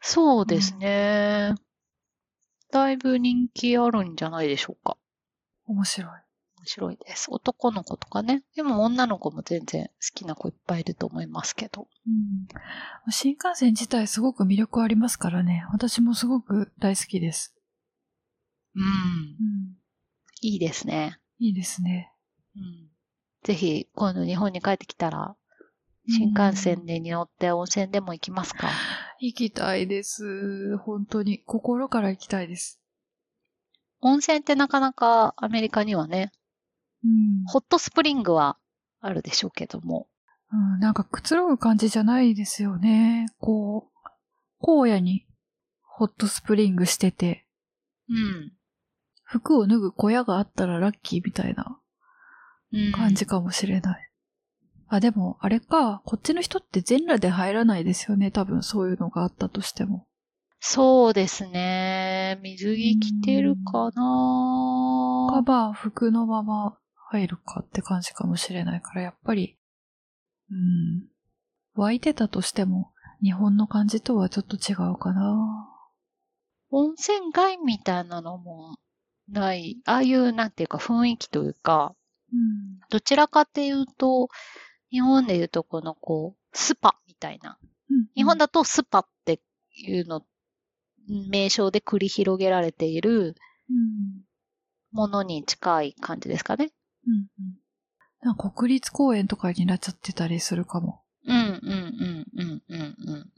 [0.00, 1.54] そうですね。
[2.70, 4.96] だいぶ人気あるんじゃないでしょうか。
[5.66, 6.10] 面白い。
[6.10, 7.28] 面白いです。
[7.30, 8.42] 男の子とかね。
[8.54, 11.88] でも女の子も全然好きな子いっぱいいると思いますけど。
[12.06, 13.10] うん。
[13.10, 15.64] 新幹線自体すごく魅力ありますからね。
[15.72, 17.54] 私もすごく大好きです。
[18.74, 18.82] うん。
[18.82, 19.76] うん。
[20.40, 21.18] いいですね。
[21.38, 22.12] いいですね。
[22.56, 22.88] うん。
[23.42, 25.36] ぜひ、今度日本に帰ってきたら、
[26.08, 28.68] 新幹線でに乗って温泉でも行きますか、
[29.20, 30.76] 行きたいです。
[30.78, 31.38] 本当に。
[31.38, 32.80] 心から行きたいです。
[34.00, 36.30] 温泉ってなかなかアメリカにはね、
[37.02, 37.44] うん。
[37.46, 38.58] ホットスプリングは
[39.00, 40.08] あるでしょうけども。
[40.52, 43.26] うん、なんかくつろぐ感じじゃないですよね。
[43.38, 44.08] こう、
[44.60, 45.26] 荒野に
[45.82, 47.46] ホットスプリングしてて、
[48.08, 48.52] うん。
[49.34, 51.80] 服を脱ぐ小屋があったらラッキーみたいな
[52.72, 54.10] うん、感じかもしれない。
[54.88, 58.30] あ、でも、あれか、こっちの人って全裸で入らないですよね。
[58.30, 60.06] 多分そういうのがあったとしても。
[60.60, 62.38] そうですね。
[62.42, 66.78] 水着着てるかカなバー服のまま
[67.10, 69.56] 入るかって感じかもしれないから、やっぱり、
[70.50, 71.08] うん。
[71.74, 75.68] 湧いてたとしても、日本の感じとはちょっと違うかな。
[76.70, 78.76] 温泉街みたいなのも
[79.28, 79.78] ない。
[79.84, 81.94] ああいう、なんていうか雰囲気というか、
[82.32, 82.80] うん。
[82.90, 84.28] どちらかっていうと、
[84.90, 87.58] 日本でいうとこのこう、スパみたいな。
[88.16, 89.40] 日本だとスパって
[89.76, 90.24] いうの、
[91.28, 93.34] 名称で繰り広げられている
[93.70, 94.24] うん。
[94.92, 96.70] ものに近い感じですかね。
[97.06, 97.54] うんうん。
[98.20, 101.02] なんか国立公園とかになっちゃってたりするかも。
[101.26, 103.32] うんうんうんうんうんうん。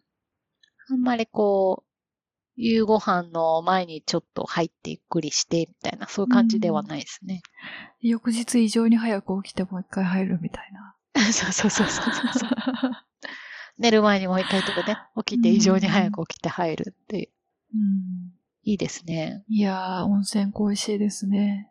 [0.90, 1.95] あんまりこう、
[2.56, 7.42] 夕ご飯の前にちょっと入ってゆっくりしてみたいな、そういう感じではないですね。
[8.00, 10.94] 翌日異常に早く起きてもう一回入るみたいな。
[11.32, 12.50] そうそうそうそうそう。
[13.78, 17.28] 寝る前にもう一回とかね、起きて異常に早く起きて入るっていう。
[17.74, 18.32] うん。
[18.62, 19.44] いいですね。
[19.48, 21.70] いやー、温泉恋しいですね。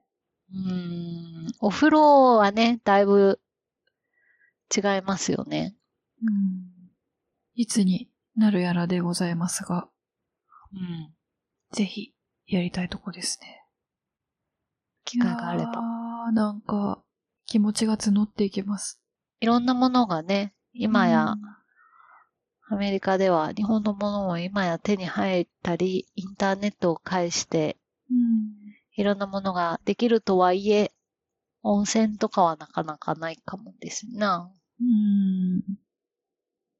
[0.52, 1.48] うーん。
[1.60, 3.40] お風呂はね、だいぶ
[4.76, 5.76] 違いますよね。
[6.22, 6.92] うん。
[7.56, 9.90] いつになるやらでございますが、
[10.76, 11.14] うん。
[11.72, 12.14] ぜひ
[12.48, 13.66] やりたいとこですね。
[15.04, 15.72] 機会があれば。
[15.72, 16.32] ば。
[16.32, 17.04] なんか、
[17.46, 19.02] 気持ちが募っていきます。
[19.40, 21.36] いろんなものがね、今や、
[22.68, 27.78] アメリカでは日本のものも今や手に入ったり、インターネットを介して
[28.10, 28.56] うん。
[28.96, 30.92] いろんなものができるとはいえ、
[31.62, 34.52] 温泉とかはなかなかないかもですな。
[34.80, 35.62] うん。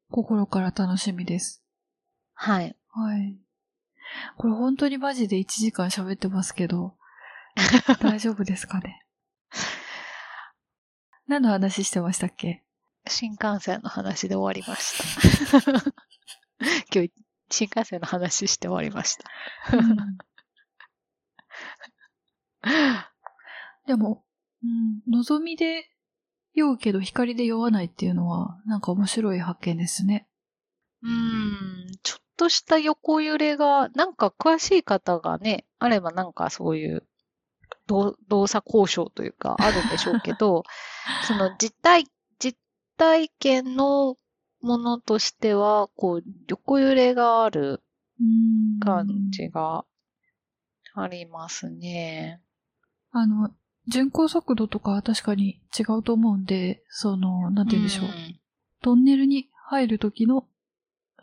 [0.10, 1.64] 心から楽しみです。
[2.34, 2.76] はい。
[2.90, 3.38] はい。
[4.38, 6.96] これ本当にマジで1時間喋ってますけど、
[8.02, 9.04] 大丈夫ですかね？
[11.28, 12.64] 何の話してましたっけ？
[13.08, 15.60] 新幹線の話で終わりました。
[16.94, 17.12] 今日、
[17.50, 19.26] 新幹線の話して終わりました。
[23.86, 24.26] でも、
[24.64, 25.88] うん、望みで
[26.54, 30.28] 酔うけど光で酔わないっていうのは、なんか面白い発見ですね。
[31.04, 37.08] うーん、ちょっとした横揺れが、なんか詳しい方がね、あればなんかそういう
[37.88, 40.64] 動動作交渉というかあるんでしょうけど、
[41.28, 42.08] その実体、
[42.40, 42.58] 実
[42.98, 44.18] 体験の
[44.62, 47.84] ものとしては、こう、横揺れがある
[48.20, 49.86] うん感じが
[50.96, 52.42] ありますね。
[53.12, 53.52] あの、
[53.88, 58.06] 巡航速度とかは確かに違うと思うんで、その、なんて言うんでしょう。
[58.08, 58.40] ん
[58.82, 60.48] トンネルに入る時の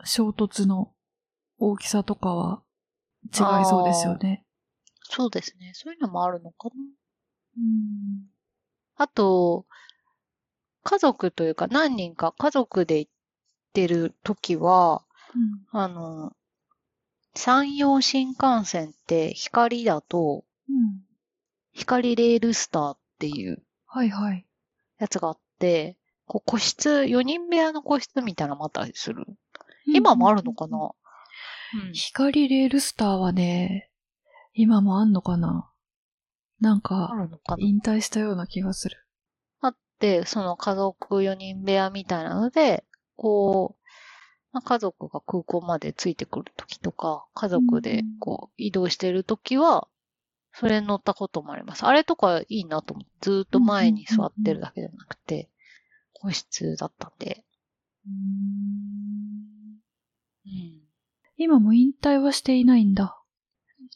[0.03, 0.92] 衝突の
[1.65, 2.61] 大きさとかは
[3.25, 4.43] 違いそうですよね。
[5.03, 5.71] そうですね。
[5.73, 6.75] そういうのもあるのかな。
[7.57, 8.27] うん
[8.95, 9.65] あと、
[10.83, 13.11] 家族というか何人か家族で行っ
[13.73, 15.03] てる時は、
[15.71, 16.33] あの、
[17.33, 20.75] 山陽新幹線って光だと、うん。
[20.75, 21.01] うん。
[21.71, 24.45] 光レールスターっていうはいはい。
[24.99, 25.97] やつがあって、
[26.27, 29.25] こう個室、4人部屋の個室みたいなのもあったりする。
[29.87, 30.91] 今もあるのかな、
[31.75, 33.89] うん、光レールスターはね、
[34.53, 35.71] 今もあんのかな？
[36.59, 37.09] なんあか、
[37.57, 38.97] 引退したような気がする。
[39.61, 43.83] あって、その家族4人部屋みたいなので、こう、
[44.51, 49.87] まあ、家族が空港までついてくるときとか、家族でこう移動してるときは、
[50.53, 51.85] それに乗ったこともあります。
[51.85, 55.49] あれとかいいなと思って、ずーっと前に座ってるだけじゃなくて、
[56.13, 57.43] 個室だったんで。
[60.45, 60.82] うん。
[61.37, 63.19] 今も引退はしていないんだ。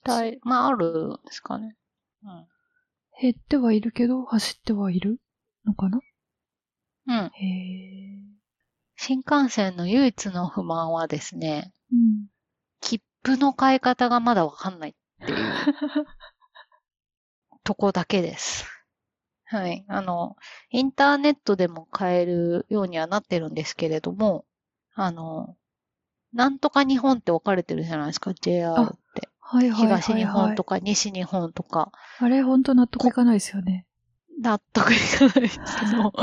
[0.03, 1.75] だいまあ、あるんですかね。
[2.23, 2.47] うん。
[3.19, 5.19] 減ってはいるけど、走ってはいる
[5.65, 5.99] のかな？
[7.07, 7.13] うん。
[7.13, 7.29] へえ。
[8.95, 12.27] 新幹線の唯一の不満はですね、うん。
[12.81, 15.37] 切符の買い方がまだわかんないっていう
[17.63, 18.65] とこだけです。
[19.45, 19.85] はい。
[19.87, 20.35] あの、
[20.71, 24.45] インターネットでも買えるようにはなってるんですけれども、
[24.93, 25.55] あの、
[26.33, 29.29] なんとか日本って分かれてるじゃないですか、JR って。
[29.39, 30.01] はいはいはい、はい。
[30.01, 31.91] 東日本とか西日本とか。
[32.19, 33.85] あれ、ほんと納得いかないですよね。
[34.41, 36.13] 納得いかないですけど、あ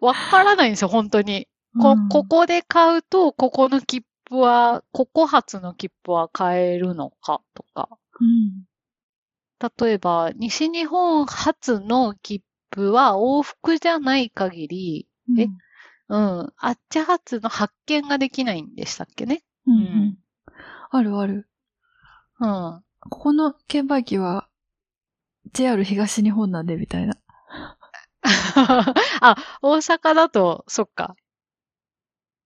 [0.00, 1.46] の、わからないんですよ、本当に。
[1.80, 7.88] こうん、ここで買うと、ここの切符は、ここ発の切符は買えるのかとか。
[8.20, 8.64] うん。
[9.86, 15.08] 例えば、西日本発の切符は往復じゃない限り、
[15.38, 15.48] え
[16.08, 19.42] うん、あっち発の発見ができないんでしたっけね？
[19.66, 20.18] うん、ううんん。
[20.90, 21.48] あるある。
[22.40, 22.82] うん。
[23.00, 24.48] ここの券売機は
[25.52, 27.16] JR 東日本なんでみたいな。
[28.56, 31.16] あ、大阪だと、そっか。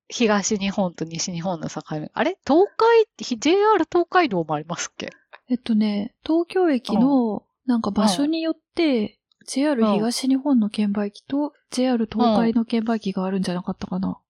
[0.09, 2.11] 東日本と西日本の境目。
[2.15, 2.39] あれ？
[2.47, 3.07] 東海、
[3.39, 5.11] JR 東海道もありますっけ？
[5.49, 9.18] えっとね、東京駅のなんか場所によって、
[9.49, 14.21] JR うん東日本の券売機と JR 東海の券売機があるんじゃなかったかな。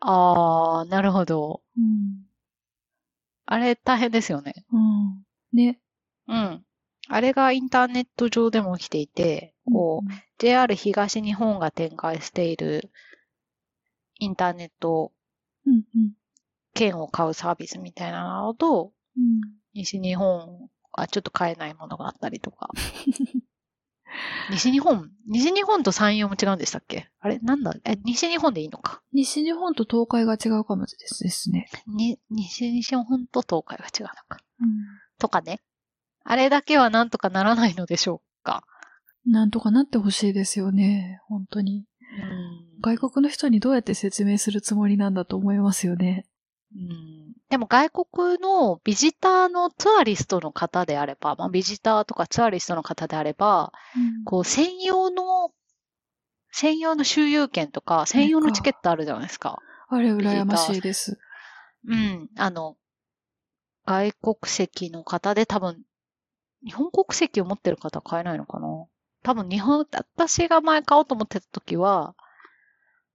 [0.00, 1.60] あー、なるほど。
[1.76, 2.24] うん。
[3.44, 4.64] あれ大変ですよね。
[4.72, 5.22] うん。
[5.52, 5.80] ね。
[6.28, 6.64] うん。
[7.08, 12.90] あれがインターネット上でも起きていて、こう、JR 東日本が展開している
[14.18, 15.12] インターネット
[15.66, 15.74] うん。
[15.74, 16.12] うん。
[16.72, 19.40] 券を買うサービスみたいなのと、うん。
[19.74, 22.70] 西日本はちょっと買えないものがあったりとか。
[24.50, 27.10] 西日本西日本と山陽も違うんでしたっけ？
[27.20, 27.38] あれ？
[27.40, 27.74] なんだ？
[27.84, 29.02] え、西日本でいいのか？
[29.12, 31.68] 西日本と東海が違うかもですですね。
[31.86, 34.38] に、西日本と東海が違うのか。
[34.60, 34.68] うん。
[35.18, 35.60] とかね。
[36.24, 38.64] あれだけはなんとかならないのでしょうか？
[39.26, 41.20] なんとかなってほしいですよね。
[41.26, 41.80] 本当に。
[41.80, 46.26] うん外国の人にどうやって説明するつもりなんだと思いますよね。
[46.74, 47.15] うん
[47.48, 53.72] でも外国のビジターのツアリストの方であれば、まあ、ビジターとかツアリストの方であれば、
[54.24, 55.52] こう専用の、
[56.50, 59.58] 専用の周遊券とか、専用のチケットあるじゃないですか。
[59.88, 61.18] あれ羨ましいです。
[61.86, 62.28] うん。
[62.36, 62.76] あの、
[63.86, 65.84] 外国籍の方で多分、
[66.64, 68.66] 日本国籍を持ってる方は買えないのかな
[69.22, 72.16] 多分日本、私が前買おうと思ってた時は、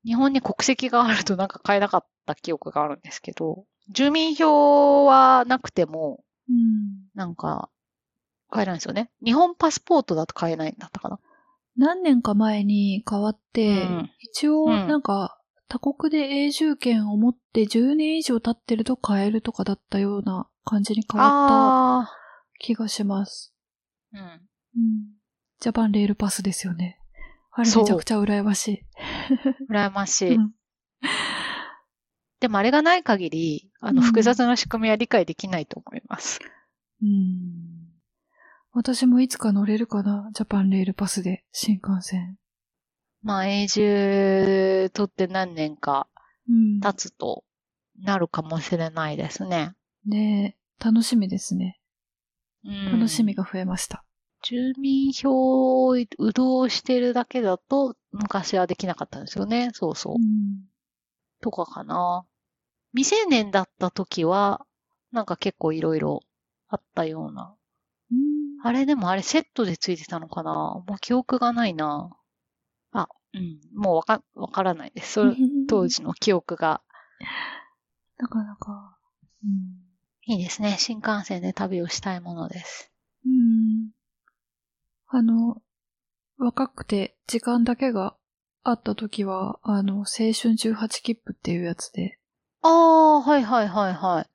[0.06, 7.08] 日本に国籍があるとなんか買えなかった記憶があるんですけど、住民票はなくても、うん。
[7.14, 7.70] なんか、
[8.50, 9.12] 買えないんですよね。
[9.24, 11.20] 日本パスポートだと買えないんだったかな。
[11.78, 15.38] 何年か前に変わって、うん一応うんなんか、
[15.68, 22.18] 他国で永住権を持って10年以上経ってると買えるとかだったような感じに変わっあた
[22.60, 23.54] 気がします。
[24.14, 24.20] うん。
[24.20, 24.42] うん。
[25.60, 27.00] ジャパンレールパスですよね。
[27.52, 28.86] あれめちゃくちゃ羨ましい。
[29.72, 30.36] 羨ましい。
[30.36, 30.52] うん
[32.42, 36.40] でもあれがない限り、あの、うん複雑な仕組みは理解できないと思います。
[37.02, 37.88] うん。
[38.74, 42.38] 私もいつか乗れるかなジャパンレールパスで、新幹線。
[43.22, 46.08] まあ、永住取って何年か
[46.50, 46.80] うん。
[46.80, 47.44] 経つと
[48.00, 49.76] なるかもしれないですね。
[50.08, 51.80] ねえ、楽しみですね。
[52.66, 53.36] うん楽しみ。
[53.36, 54.04] が増えました。
[54.44, 59.70] 住民票を移動してるだけだと、昔はできなかったんですよね。
[59.74, 60.16] そうそう。
[60.16, 60.66] ん。
[61.42, 62.26] とかかな。
[62.94, 64.66] 未成年だった時は、
[65.12, 66.22] なんか結構いろいろ
[66.68, 67.56] あったような。
[68.12, 70.52] うんあれでもあれセットでついてたのかな？
[70.52, 72.16] もう記憶がないな。
[72.92, 73.60] あ、うん。
[73.74, 75.14] もうわか、わからないです。
[75.14, 75.36] それ
[75.68, 75.88] 当。
[75.88, 76.84] 時の記憶が。
[78.18, 78.98] なかなか。
[79.44, 79.82] うん。
[80.28, 80.76] いいですね。
[80.78, 82.92] 新幹線で旅をしたいものです。
[83.26, 83.92] うん。
[85.08, 85.62] あの、
[86.38, 88.16] 若くて時間だけが
[88.64, 92.20] あった時は、あの、青春18切符っていうやつで、
[92.62, 94.30] ああ、はいはいはいはい。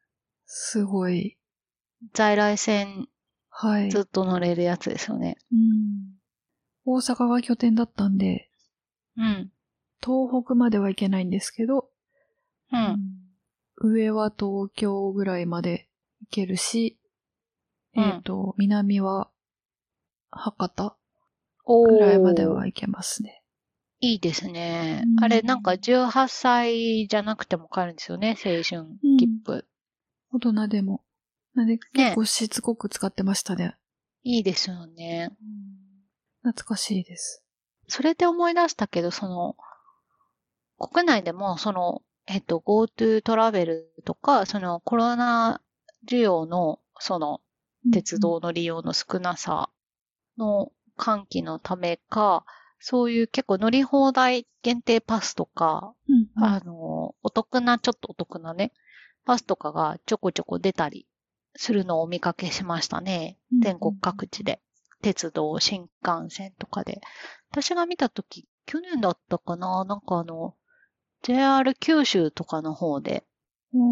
[0.46, 1.36] すごい、
[2.12, 3.08] 在来線
[3.50, 3.90] はい。
[3.90, 5.38] ずっと乗れるやつですよね。
[5.52, 6.16] うん。
[6.84, 8.50] 大阪が拠点だったんで、
[9.16, 9.50] うん。
[10.04, 11.78] 東北までは行けないんですけど、
[12.72, 12.76] う。
[12.76, 13.26] うん
[13.78, 15.88] 上は東京ぐらいまで
[16.20, 16.98] 行けるし、
[17.94, 19.30] うんえっ、と、南は
[20.30, 20.96] 博多
[21.66, 23.35] ぐらいまでは行けますね。
[24.06, 25.20] いいですねう。
[25.20, 28.36] んあれ、なんか18歳じゃなくても買えるんですよね。
[28.44, 28.86] 青春
[29.18, 29.66] 切符。
[30.32, 31.02] 大人でも。
[31.54, 33.76] なんで結構しつこく使ってましたね。
[34.22, 35.30] いいですよね。
[36.42, 37.42] 懐かしいです。
[37.88, 39.56] それで思い出したけど、その、
[40.78, 45.60] 国内でも、その、えっと、GoTo トラベルとか、そのコロナ
[46.08, 47.40] 需要の、その、
[47.92, 49.70] 鉄道の利用の少なさ
[50.36, 52.44] の喚起のためか、
[52.78, 58.72] そういう結構乗り放題限定パスとか、うんうん、あの、お得な、ちょっとお得なね、
[59.24, 61.06] パスとかがちょこちょこ出たり
[61.56, 63.38] するのをお見かけしましたね。
[63.52, 64.60] うん全国各地で。
[65.02, 67.00] 鉄道、新幹線とかで。
[67.50, 70.54] 私が見たとき、去年だったかななんかあの、
[71.22, 73.24] JR 九州とかの方で、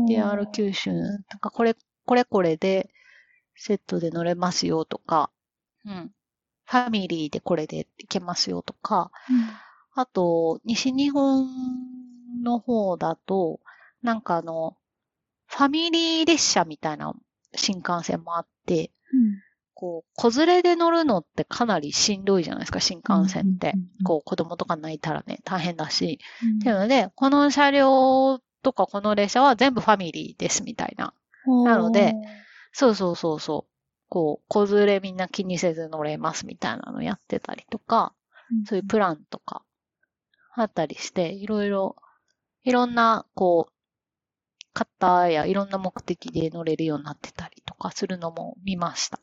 [0.08, 1.76] JR 九州、なんかこれ、
[2.06, 2.90] これこれで
[3.54, 5.30] セットで乗れますよとか、
[5.84, 6.12] うん。
[6.64, 9.10] ファミリーでこれで行けますよとか、
[9.94, 11.46] あと、西日本
[12.42, 13.60] の方だと、
[14.02, 14.76] なんかあの、
[15.46, 17.14] ファミリー列車みたいな
[17.54, 19.40] 新幹線もあって、うん。
[19.74, 24.04] こう、子連れで乗るのってかなりしんどいじゃないですか、新幹線ってうんうんうんうん。
[24.04, 26.18] こう、子供とか泣いたらね、大変だし。
[26.42, 31.12] うんっていうので、この車両とかこの列車は全部ファミリーですみたいな。
[31.64, 32.14] なので、
[32.72, 33.73] そうそうそうそう。
[34.14, 38.14] こう、子連れみんな気にせず乗れますみたいなのやってたりとか、
[38.64, 39.64] そういうプランとか
[40.54, 41.96] あったりして、いろいろ、
[42.62, 49.18] いろんな、こう、方やいろんな目的で乗れるようになってたりとかするのも見ました。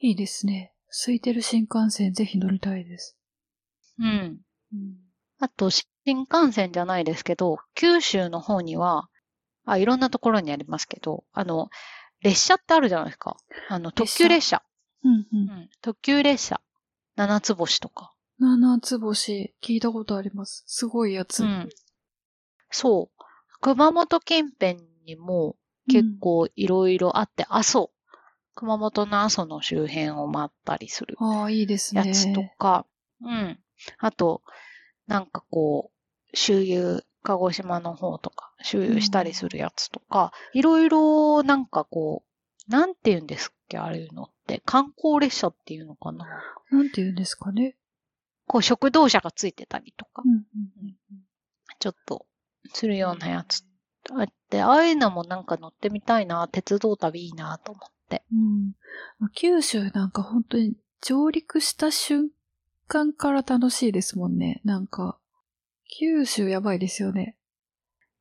[0.00, 0.74] いいですね。
[1.04, 3.16] 空いてる新幹線ぜひ乗りたいです。
[4.00, 4.40] うん。
[4.72, 4.96] うん。
[5.38, 9.08] あと、新幹線じゃないですけど、九州の方には、
[9.64, 11.70] あ、いろんなところにありますけど、あの、
[12.22, 13.36] 列車ってあるじゃないですか。
[13.68, 14.62] あの、特急列車。
[15.04, 15.36] うんう。
[15.36, 15.70] ん。
[15.80, 16.60] 特急列車。
[17.16, 18.12] 七つ星とか。
[18.38, 20.64] 七つ星、聞いたことあります。
[20.66, 21.44] すごいやつ。
[21.44, 21.68] うん。
[22.70, 23.24] そう。
[23.60, 25.56] 熊本近辺にも
[25.88, 27.90] 結構いろいろあって、阿蘇。
[28.54, 31.40] 熊本の阿蘇の周辺を回ったりするうん。
[31.40, 32.06] ああ、いいですね。
[32.06, 32.86] やつとか、
[33.22, 33.58] うん。
[33.98, 34.42] あと、
[35.06, 35.90] なんかこ
[36.32, 42.22] う、周遊、鹿児島の方とか、周遊したりするやつとか、いろいろなんかこ
[42.68, 44.62] う、なんて言うんですっけ、ああいうのって。
[44.64, 46.26] 観光列車っていうのかな
[46.70, 47.76] なんて言うんですかね。
[48.46, 50.44] こう、食堂車がついてたりとかう、んうん
[51.78, 52.26] ちょっと、
[52.72, 53.64] するようなやつ
[54.10, 58.22] あって、ああいうのもなんか乗ってみたいな、鉄道旅いいなと思って。
[58.32, 58.74] うん。
[59.20, 59.28] うん。
[59.34, 62.30] 九州なんか本当に上陸した瞬
[62.86, 64.60] 間から楽しいですもんね。
[64.64, 65.18] なんか、
[65.98, 67.36] 九州やばいですよね。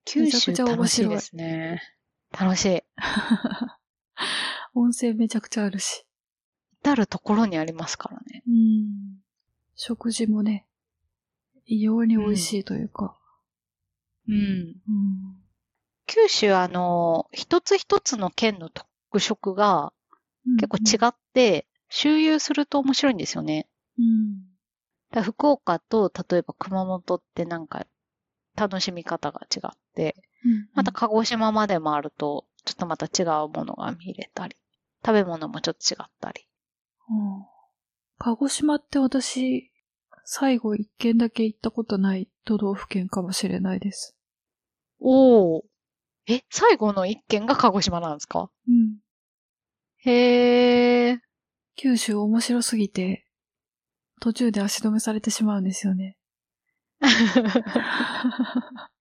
[0.05, 1.81] 九州楽しいですね。
[2.31, 2.83] 楽しい。
[4.73, 6.05] 温泉めちゃくちゃあるし。
[6.81, 8.43] 至るところにありますからね。
[8.47, 9.21] うん。
[9.75, 10.65] 食事もね、
[11.65, 13.17] 異様に美味しいというか。
[14.27, 14.35] うん。
[14.35, 15.41] うん。
[16.07, 19.93] 九州あの、一つ一つの県の特色が
[20.59, 23.67] 結構違って、周遊すると面白いんですよね。
[23.99, 24.51] うん。
[25.11, 27.85] だ福岡と例えば熊本ってなんか
[28.55, 30.15] 楽しみ方が違って、
[30.45, 30.69] うん。
[30.73, 34.55] また鹿児島まで回るとちょっとまた違うものが見れたり、
[35.05, 36.47] 食べ物もちょっと違ったり。
[37.09, 37.45] うん
[38.23, 39.71] 鹿児島って私、
[40.25, 44.15] 最後一軒だけ行ったことない都道府県かもしれないです。
[44.99, 45.63] おお。
[46.27, 48.51] え、最後の一軒が鹿児島なんですか？
[48.67, 48.99] うん。
[50.03, 51.19] へえ。
[51.75, 53.25] 九州面白すぎて、
[54.19, 56.15] 途中で足止めされてしまうんですよね。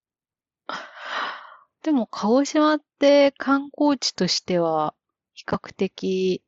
[1.83, 4.95] でも、鹿児島って観光地としては、
[5.33, 6.43] 比較的、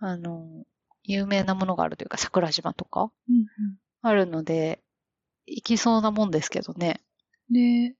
[0.00, 0.64] あの、
[1.02, 3.46] 有名なものがあるというか、桜島とかうん
[4.02, 4.82] あるので、
[5.46, 7.00] 行きそうなもんですけどね。
[7.50, 7.54] うん。
[7.54, 7.96] で、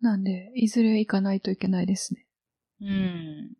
[0.00, 2.26] なんで、いずれ行かないといけないですね。
[2.80, 2.88] うん。
[2.88, 3.52] うん。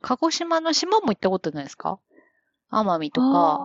[0.00, 2.00] 鹿児島の島も行ったことないですか？
[2.70, 3.60] 奄美とか、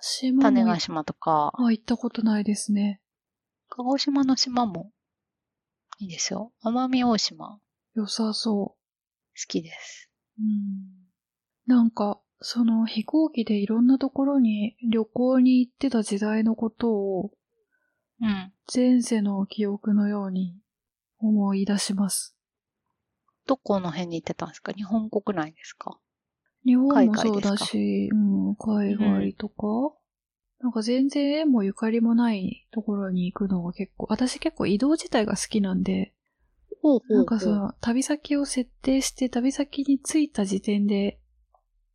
[0.00, 3.00] 島も種子島とか、あ、行ったことないですね。
[3.68, 4.92] 鹿児島の島も
[5.98, 6.52] いいですよ。
[6.64, 7.60] 奄美大島好
[7.94, 8.76] 良さそ
[9.48, 10.10] きです。
[10.38, 10.42] う。
[10.42, 11.06] うん。
[11.66, 17.32] なんか、その飛行機でいろんなところに旅行に行ってた時代のことを
[18.20, 18.52] うん。
[18.72, 20.56] 前世の記憶のように
[21.18, 22.36] 思い出します。
[23.46, 24.72] どこの辺に行ってたんですか？
[24.72, 25.98] 日本国内ですか？
[26.64, 29.64] 日本海もそうだし、うん、海外とか、
[30.60, 36.12] なんか全然縁もゆかりもないところに行くのが結構、私結構移動自体が好きなんで、
[37.08, 41.20] なんかその旅先を設定して旅先に着いた時点で、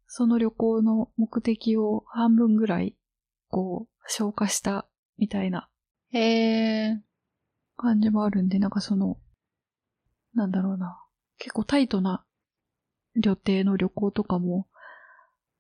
[0.07, 2.95] その旅行の目的を半分ぐらい、
[3.49, 4.87] こう、消化した
[5.17, 5.69] みたいな
[6.11, 7.01] へえ。
[7.75, 9.17] 感じもあるんで、なんかその、
[10.35, 10.99] なんだろうな。
[11.37, 12.23] 結構タイトな
[13.15, 14.67] 旅程の旅行とかも、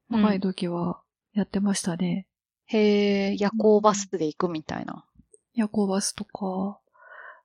[0.09, 1.01] 若い時は
[1.33, 2.27] やってましたね。
[2.65, 5.05] へえ、夜行バスで行くみたいな。
[5.53, 6.79] 夜行バスとか、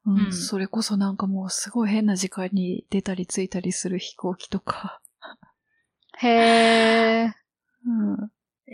[0.07, 5.01] うん、うんそれこそなんかもうすごい変な時間に出たり着いたりする飛行機とか、
[6.19, 6.29] へ
[7.27, 7.35] え。
[7.87, 8.31] うん、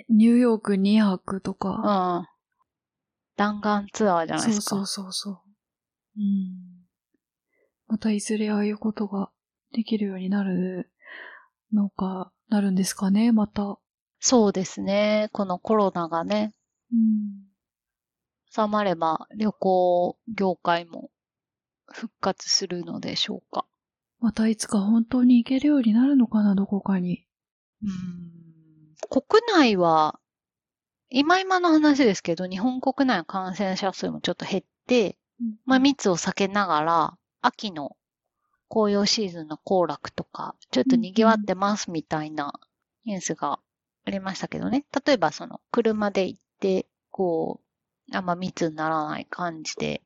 [0.09, 2.29] ニューヨーク2泊とうか、ん。
[3.37, 4.77] 弾丸ツアーじゃないですか。
[4.77, 6.21] そうそうそうそう。
[6.21, 6.85] うん。
[7.89, 9.31] またいずれああいうことが
[9.73, 10.91] できるようになる
[11.73, 13.79] のか、なるんですかね、また。
[14.27, 15.29] そうですね。
[15.33, 16.55] このコロナがね、
[16.91, 17.45] うん。
[18.51, 21.11] 収まれば旅行業界も
[21.93, 23.67] 復活するのでしょうか。
[24.21, 27.27] またいつか本当に行けるようになるのかな、どこかに。
[27.83, 27.91] うん。
[29.11, 30.19] 国内は
[31.11, 35.19] 今今の話ですけど、日本国内の感染者数もちょっと減って、
[35.67, 37.95] まあ密を避けながら、秋の
[38.71, 42.59] 紅葉シーズンの行楽とか、ちょっと賑わってますみたいな
[43.05, 43.61] ニュースが
[44.05, 44.85] ありましたけどね。
[45.07, 47.61] 例えばその車で行って、こ
[48.13, 50.03] う、あんま密にならない感じで、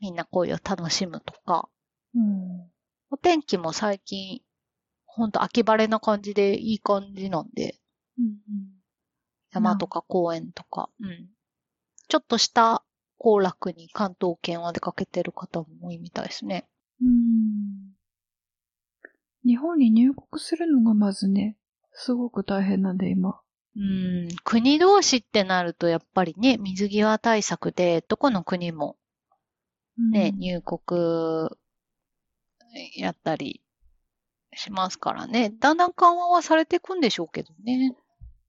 [0.00, 1.68] みんな紅葉楽しむとか、
[2.14, 2.70] うん。
[3.10, 4.40] お天気も最近、
[5.04, 7.78] ほんと秋晴れな感じでいい感じなんで、
[8.18, 8.36] うん
[9.52, 11.28] 山とか公園とか、うん。
[12.08, 12.84] ちょっとした
[13.16, 16.68] 行楽に関東圏は出かけてる方も多いみたいですね。
[17.00, 17.94] うん。
[19.44, 21.56] 日本に入国するのがまずね、
[21.96, 23.40] すごく大変なんで今。
[23.76, 28.96] うん、国同士ってなるとやっぱりね、水際対策で、どこの国も
[30.12, 31.50] ね、うん入国
[32.96, 33.62] やったり
[34.54, 35.50] しますからね。
[35.58, 37.96] だんだん緩和はされていくんでしょうけどね。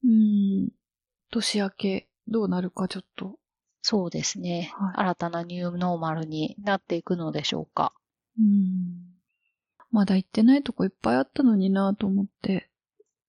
[0.03, 0.69] うん。
[1.31, 3.37] 年明け、どうなるかちょっと。
[3.81, 4.73] そうですね。
[4.75, 7.93] はい新たなニューノーマルになっていくのでしょうか。
[8.37, 9.17] うん。
[9.91, 12.69] まだ行ってないとこいっぱいあったのになと思って。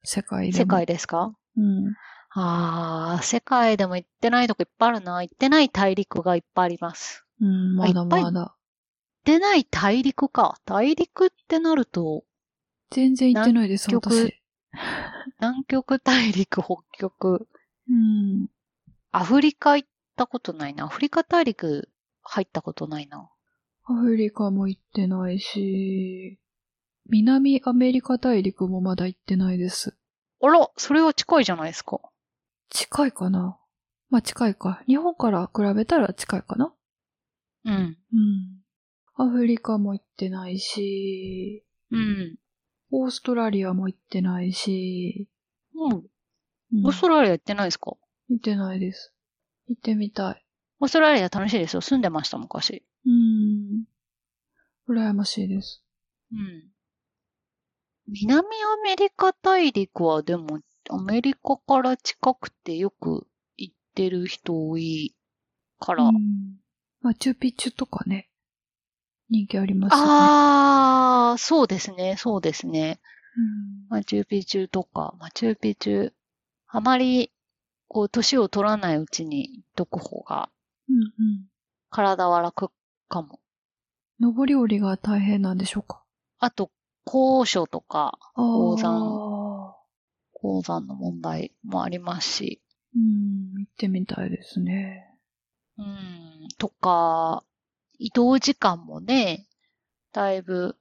[0.03, 0.65] 世界でも。
[0.65, 1.35] 世界ですか？
[1.57, 1.95] うん。
[2.31, 5.23] ああ、世界でも行ってないとこいっぱいあるな。
[5.23, 7.25] 行ってない大陸がいっぱいあります。
[7.41, 8.41] うん、まだまだ。
[8.41, 8.55] 行っ
[9.25, 10.59] てない大陸か。
[10.65, 12.25] 大陸ってなると、
[12.91, 14.15] 全然行ってないです、南極？
[14.15, 14.35] 私。
[15.41, 17.49] 南極大陸、北極、
[17.89, 18.49] うん。
[19.11, 20.85] アフリカ行ったことないな。
[20.85, 21.91] アフリカ大陸
[22.23, 23.31] 入ったことないな。
[23.85, 26.39] アフリカも行ってないし、
[27.09, 29.97] 南アメリカ大陸もまだ行ってないです。
[30.43, 32.01] あら、それは近いじゃないですか。
[32.71, 33.59] 近いかな
[34.11, 34.83] まあ近いか。
[34.87, 36.75] 日本から比べたら近いかな
[37.65, 37.75] うん。
[38.13, 38.63] うん。
[39.15, 42.37] アフリカも行ってないし、うん。
[42.91, 45.29] オーストラリアも行ってないし、
[45.75, 45.93] うん。
[45.93, 46.07] うん
[46.85, 47.97] オーストラリア行ってないですか？
[48.29, 49.15] 行ってないです。
[49.69, 50.45] 行ってみたい。
[50.81, 51.81] オーストラリア楽しいですよ。
[51.81, 52.85] 住んでました、昔。
[53.07, 53.85] うん。
[54.89, 55.83] 羨ましいです。
[56.33, 56.71] うん。
[58.11, 58.43] 南ア
[58.83, 63.27] メリカ大陸はでも、アメリカから近くてよく
[63.59, 65.15] 行ってる人多い
[65.79, 66.05] から。
[66.05, 66.57] うん。
[67.03, 68.31] マチュピチュとかね。
[69.29, 70.07] 人気ありますよね。
[70.09, 72.99] あー、そうですね、そうですね。
[73.37, 76.13] うんマチュピチュとか、マチュピチュ、
[76.67, 77.31] あまり、
[77.89, 80.49] こう、年を取らないうちに行っとく方が、
[80.89, 81.45] うん
[81.91, 82.71] 体は楽
[83.09, 83.41] かも。
[84.21, 84.35] うん。
[84.35, 86.03] 上り下りが大変なんでしょうか？
[86.39, 86.71] あと、
[87.11, 88.95] 高所とか、鉱山。
[88.97, 89.75] あ
[90.35, 95.07] 鉱山の問題もありますし、ーうん、行ってみたいですね。
[95.79, 97.45] うん、とか、
[97.99, 99.47] 移動時間もね、
[100.13, 100.77] だいぶ、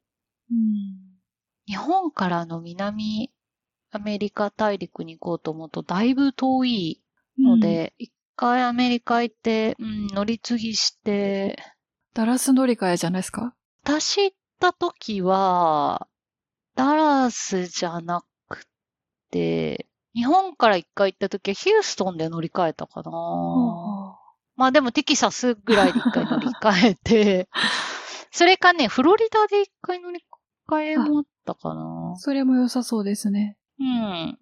[0.52, 1.18] うん。
[1.66, 3.32] 日本からの南
[3.92, 7.02] アメリカ大陸に行こうと思うと、だいぶ遠い
[7.40, 11.58] ので、一、回アメリカ行って、うん、乗り継ぎして、
[12.14, 13.56] ダラス乗り換えじゃないですか？
[13.84, 16.08] 私行った時は、
[16.78, 18.64] ダラスじゃなく
[19.32, 23.12] て、日本から一回行った時はヒューストンで乗り換えたかな。
[23.12, 24.16] あ
[24.56, 27.50] まあでもテキサスぐらいで一回乗り換えて、
[28.32, 30.24] それかね、フロリダで一回乗り
[30.70, 32.16] 換えもあったかーな。
[32.18, 33.58] それも良さそうですね。
[33.80, 33.88] うん。
[33.88, 33.94] う
[34.26, 34.38] ん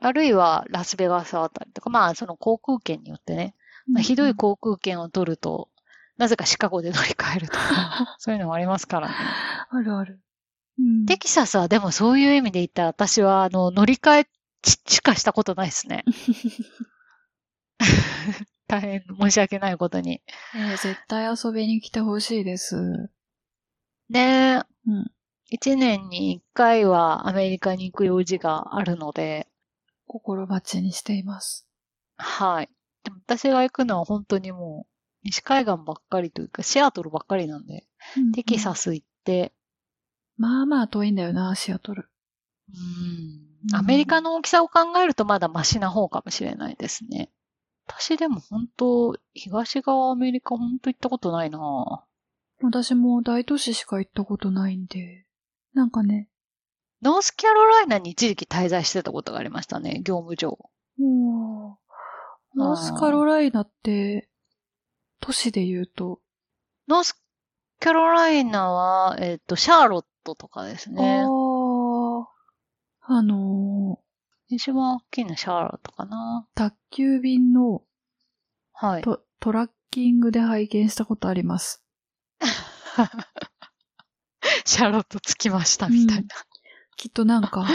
[0.00, 3.54] あるいはラスベガスあたりとか、まあその航空券によってね、
[3.90, 5.70] まあひどい航空券を取ると、
[6.18, 9.14] なぜかシカゴで乗り換えるとか、 そういうのもありますからね。
[9.70, 10.20] あるある。
[10.78, 14.28] うんテキサスはでもそういう意味で言ったら私はあの乗り換え
[14.62, 16.04] ちしかしたことないですね。
[18.66, 20.22] 大変申し訳ないことに。
[20.54, 23.10] えー絶対遊びに来てほしいです。
[24.08, 25.10] ねえ、うん。
[25.50, 29.48] 一年に一回はアメリカに行く用事があるので、
[30.06, 31.68] 心待ちにしています。
[32.16, 32.70] はい。
[33.04, 34.90] でも私が行くのは本当にもう、
[35.24, 37.86] 西海岸ばっかりというか、シアトルばっかりなんで、
[38.34, 38.82] テキサス。
[38.82, 39.52] ス行って、
[40.36, 42.08] まあまあ遠いんだよな、シアトル。
[42.68, 47.30] うんうんアメリカの大きさを考えるとまだマシな方かもしれないですね。
[47.86, 52.04] 私でも本当、東側アメリカ本当行ったことないな
[52.62, 55.26] 私も大都市しか行ったことないんで。
[55.72, 56.28] なんかね、
[57.02, 60.58] ノースキャロライナに一時期滞在してたことがありましたね、業務上。
[62.54, 64.28] ノースカロライナって、
[65.20, 66.20] 都市で言うと、
[66.88, 67.20] ノース
[67.80, 71.24] キャロライナは、えっ、と、シャーロットとかですね。
[73.06, 73.98] あの
[74.48, 76.46] 一番大きいのはシャーロットかな。
[76.54, 77.82] ー宅急便の
[78.72, 79.02] はい。
[79.02, 81.82] トトラッキングで拝見したことあります。
[84.64, 86.28] シャーロット着きました、みたいな。
[86.96, 87.66] きっとなんか、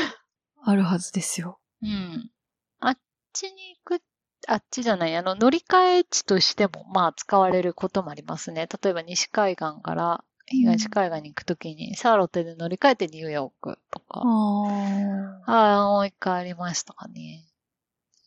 [0.63, 1.59] あるはずですよ。
[1.81, 2.31] うん。
[2.79, 2.97] あっ
[3.33, 4.01] ちに行く、
[4.47, 8.67] あっちじゃない、あの、乗り換え地としても、まあ、使われることもありますね。
[8.81, 14.23] 例えば、西海岸から東海岸に行くときに、シャーロットで乗り換えてニューヨークとか。
[14.25, 15.83] ああ。
[15.85, 17.45] もう一回ありましたかね。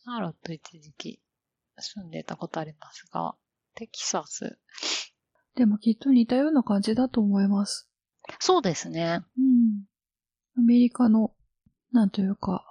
[0.03, 1.19] シャーロット一時期
[1.79, 3.35] 住んでたことありますが、
[3.75, 4.57] テキサス。
[5.55, 7.89] でもきっと似たような感じだと思います。
[8.39, 9.21] そうですね。
[9.37, 9.85] うん。
[10.57, 11.33] アメリカの、
[11.91, 12.65] なんというか、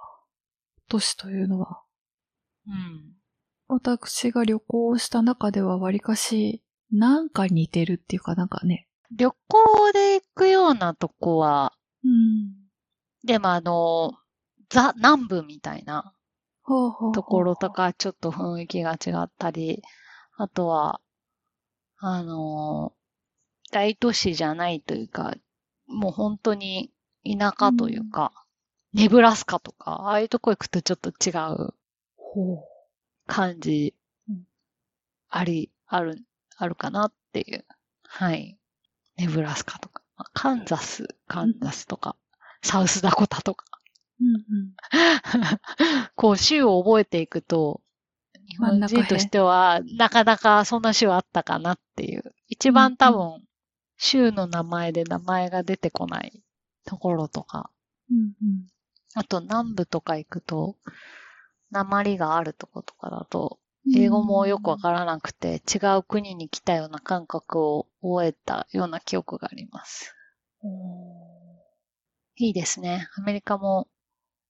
[0.89, 1.83] 都市というのは、
[2.67, 3.13] うん。
[3.67, 8.87] 私が旅行した中では割かし、なんか似てるっていうかなんかね。
[9.15, 12.53] 旅行で行くようなとこは、うん。
[13.23, 14.13] でもあの、
[14.69, 16.13] ザ・南部みたいな
[16.65, 17.71] ところと。
[17.71, 19.81] か、ちょっと雰囲気が違ったり、
[20.35, 20.99] あとは、
[21.97, 22.93] あの、
[23.71, 25.35] 大都市じゃないというか、
[25.87, 26.91] もう本当に
[27.23, 28.33] 田舎というか、
[28.93, 31.73] ネブラスカとか、ああいうとこ行くとちょっと違う。
[33.25, 33.95] 感じ
[34.27, 34.43] うん、
[35.29, 36.23] あり、ある、
[36.57, 37.65] あるかなっていう。
[38.03, 38.57] はい。
[39.17, 42.15] ネブラスカとか、まあカンザス、カンザスとか、
[42.61, 43.65] サウスダコタとか。
[44.19, 44.73] うんうん。
[46.15, 47.81] こう、州を覚えていくと、
[48.47, 52.35] 日本人としては、なかなかそんな州あったかなっていう。
[52.47, 53.43] 一番多分、
[53.97, 56.43] 州の名前で名前が出てこない
[56.85, 57.69] ところとか。
[58.11, 58.67] うんうん。
[59.15, 60.77] あと、南部とか行くと、
[61.71, 63.59] 鉛があるとことかだと、
[63.95, 70.15] 英語もよくわからなくて、違う国に来たような感覚を覚えたような記憶があります。
[72.35, 73.07] いいですね。
[73.17, 73.87] アメリカも、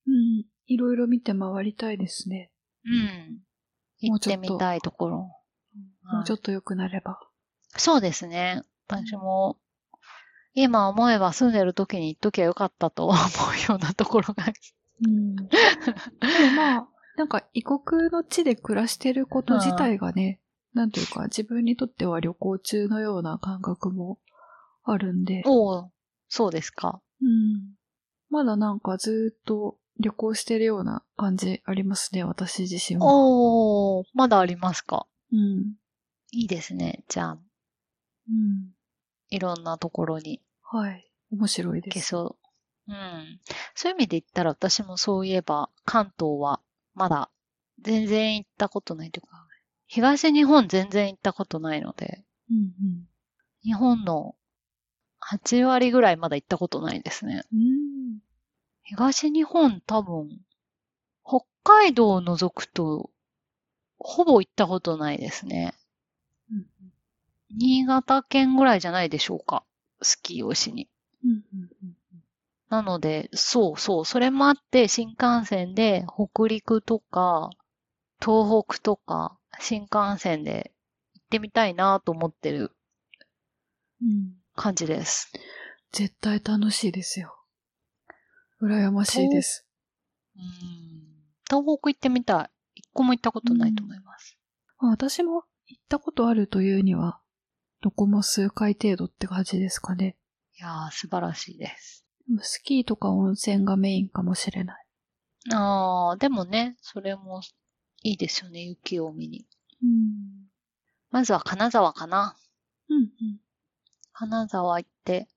[0.07, 0.45] うん。
[0.67, 2.51] いろいろ見て回りたいですね。
[2.86, 3.39] うん。
[3.99, 5.17] 行ってみたいところ。
[6.03, 7.19] もうちょっと良くなれば。
[7.75, 8.61] そうですね。
[8.88, 9.57] 私も、
[10.53, 14.45] 今思えば住んでる時に行っときゃよかったと思うようなところが。
[15.05, 15.36] うん。
[16.55, 20.39] まあ、なんか異国の地で暮らしてること自体がね、
[20.74, 24.20] なんというか自分にとっては旅行中のような感覚も
[24.84, 25.91] あるんで、おお、
[26.28, 27.01] そうですか。
[27.22, 27.76] うん。
[28.30, 33.05] まだなんかずーっと旅行してるような感じありますね、私自身は。
[33.05, 35.05] おお、まだありますか。
[35.32, 35.76] うん。
[36.32, 37.03] いいですね。
[37.07, 37.38] じゃあ、
[38.28, 38.72] うん。
[39.30, 41.07] いろんなところにはい。
[41.32, 41.93] 面白い行です。
[41.93, 42.38] けそ
[42.88, 42.91] う。
[42.91, 43.39] うん。
[43.76, 46.59] そういう意味で言ったら私もそういえば関東は
[46.95, 47.29] まだ
[47.81, 49.47] 全然行ったことないというか、
[49.87, 53.07] 東日本全然行ったことないので、うん
[53.63, 54.35] 日本の
[55.19, 57.43] 8割ぐらいまだ行ったことないですね。
[57.53, 57.59] うん。
[57.59, 57.63] う
[58.15, 58.19] ん。
[58.83, 60.29] 東日本多分、
[61.25, 63.09] 北海道を除くと、
[63.97, 65.73] ほぼ行ったことないですね。
[66.51, 66.65] うん
[67.55, 69.63] 新潟県ぐらいじゃないでしょうか。
[70.01, 70.89] スキーをしに。
[71.23, 71.97] うんうんうん
[72.74, 77.51] なので、そうそう、それもあって、新幹線で北陸とか、
[78.19, 80.74] 東北とか、新幹線で
[81.13, 82.71] 行ってみたいなと思ってる
[84.01, 84.34] うん。
[84.55, 85.32] 感じです。
[85.91, 87.36] 絶対楽しいですよ。
[88.59, 89.67] 羨ましいです。
[90.36, 90.43] うん。
[91.47, 92.49] 東北行ってみたい。
[92.74, 94.36] 一個も行ったことないと思います。
[94.80, 97.21] まあ私も行ったことあるというには、
[97.82, 100.17] どこも数回程度って感じですかね。
[100.57, 102.03] いやー、素晴らしいです。
[102.41, 104.86] スキーとか温泉がメインかもしれない。
[105.53, 107.41] ああ、でもね、それも
[108.01, 109.45] いいですよね、雪を見に。
[109.82, 110.47] うん。
[111.11, 112.36] まずは金沢かな。
[112.89, 113.09] うんうん。
[114.13, 115.28] 金沢行って、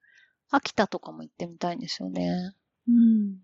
[0.51, 2.55] 秋田とかも行ってみたいんですよね。
[2.89, 3.39] うん。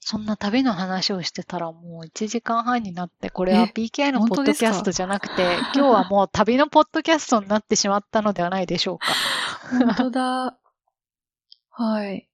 [0.00, 9.06] そんな旅の話をしてたらもう1時間半になって、これはえ PKI のポッドキャストじゃなくて、 今日はもう旅のポッドキャストになってしまったのではないでしょうか。
[9.70, 10.58] 本当だ。
[11.70, 12.28] はい。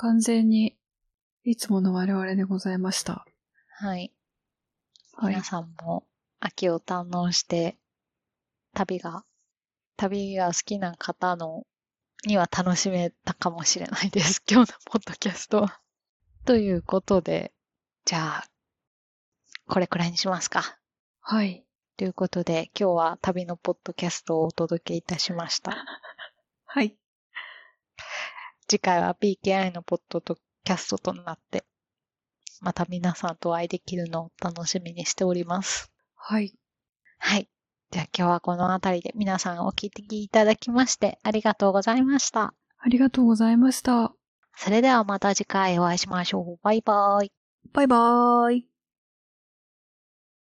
[0.00, 0.76] 完全に、
[1.42, 3.26] いつもの我々でございました。
[3.80, 4.12] はい。
[5.14, 5.42] はい皆。
[5.42, 6.06] さんも
[6.38, 7.76] 秋を堪能して、
[8.74, 9.24] 旅が、
[9.96, 11.66] 旅が好きな方の、
[12.24, 14.40] には楽しめたかもしれないです。
[14.48, 15.80] 今日のポッドキャストは。
[16.44, 17.52] ということで、
[18.04, 18.48] じゃあ、
[19.66, 20.78] これくらいにしますか。
[21.18, 21.66] はい。
[21.96, 25.72] ということで、今日は旅のポッドキャストをお届けいたしました。
[26.66, 26.96] はい。
[28.68, 31.64] 次回は PKI のポッドキャストとなって、
[32.60, 35.90] また皆さんとお会いできるのを楽しみにしております。
[36.14, 36.54] はい。
[37.18, 37.48] はい。
[37.90, 42.52] じゃあ今日はこの辺りで皆さんお聞きいただきましてありがとうございました。
[42.78, 44.12] ありがとうございました。
[44.54, 46.58] それではまた次回お会いしましょう。
[46.62, 47.32] バイバイ。
[47.72, 48.77] バイバーイ。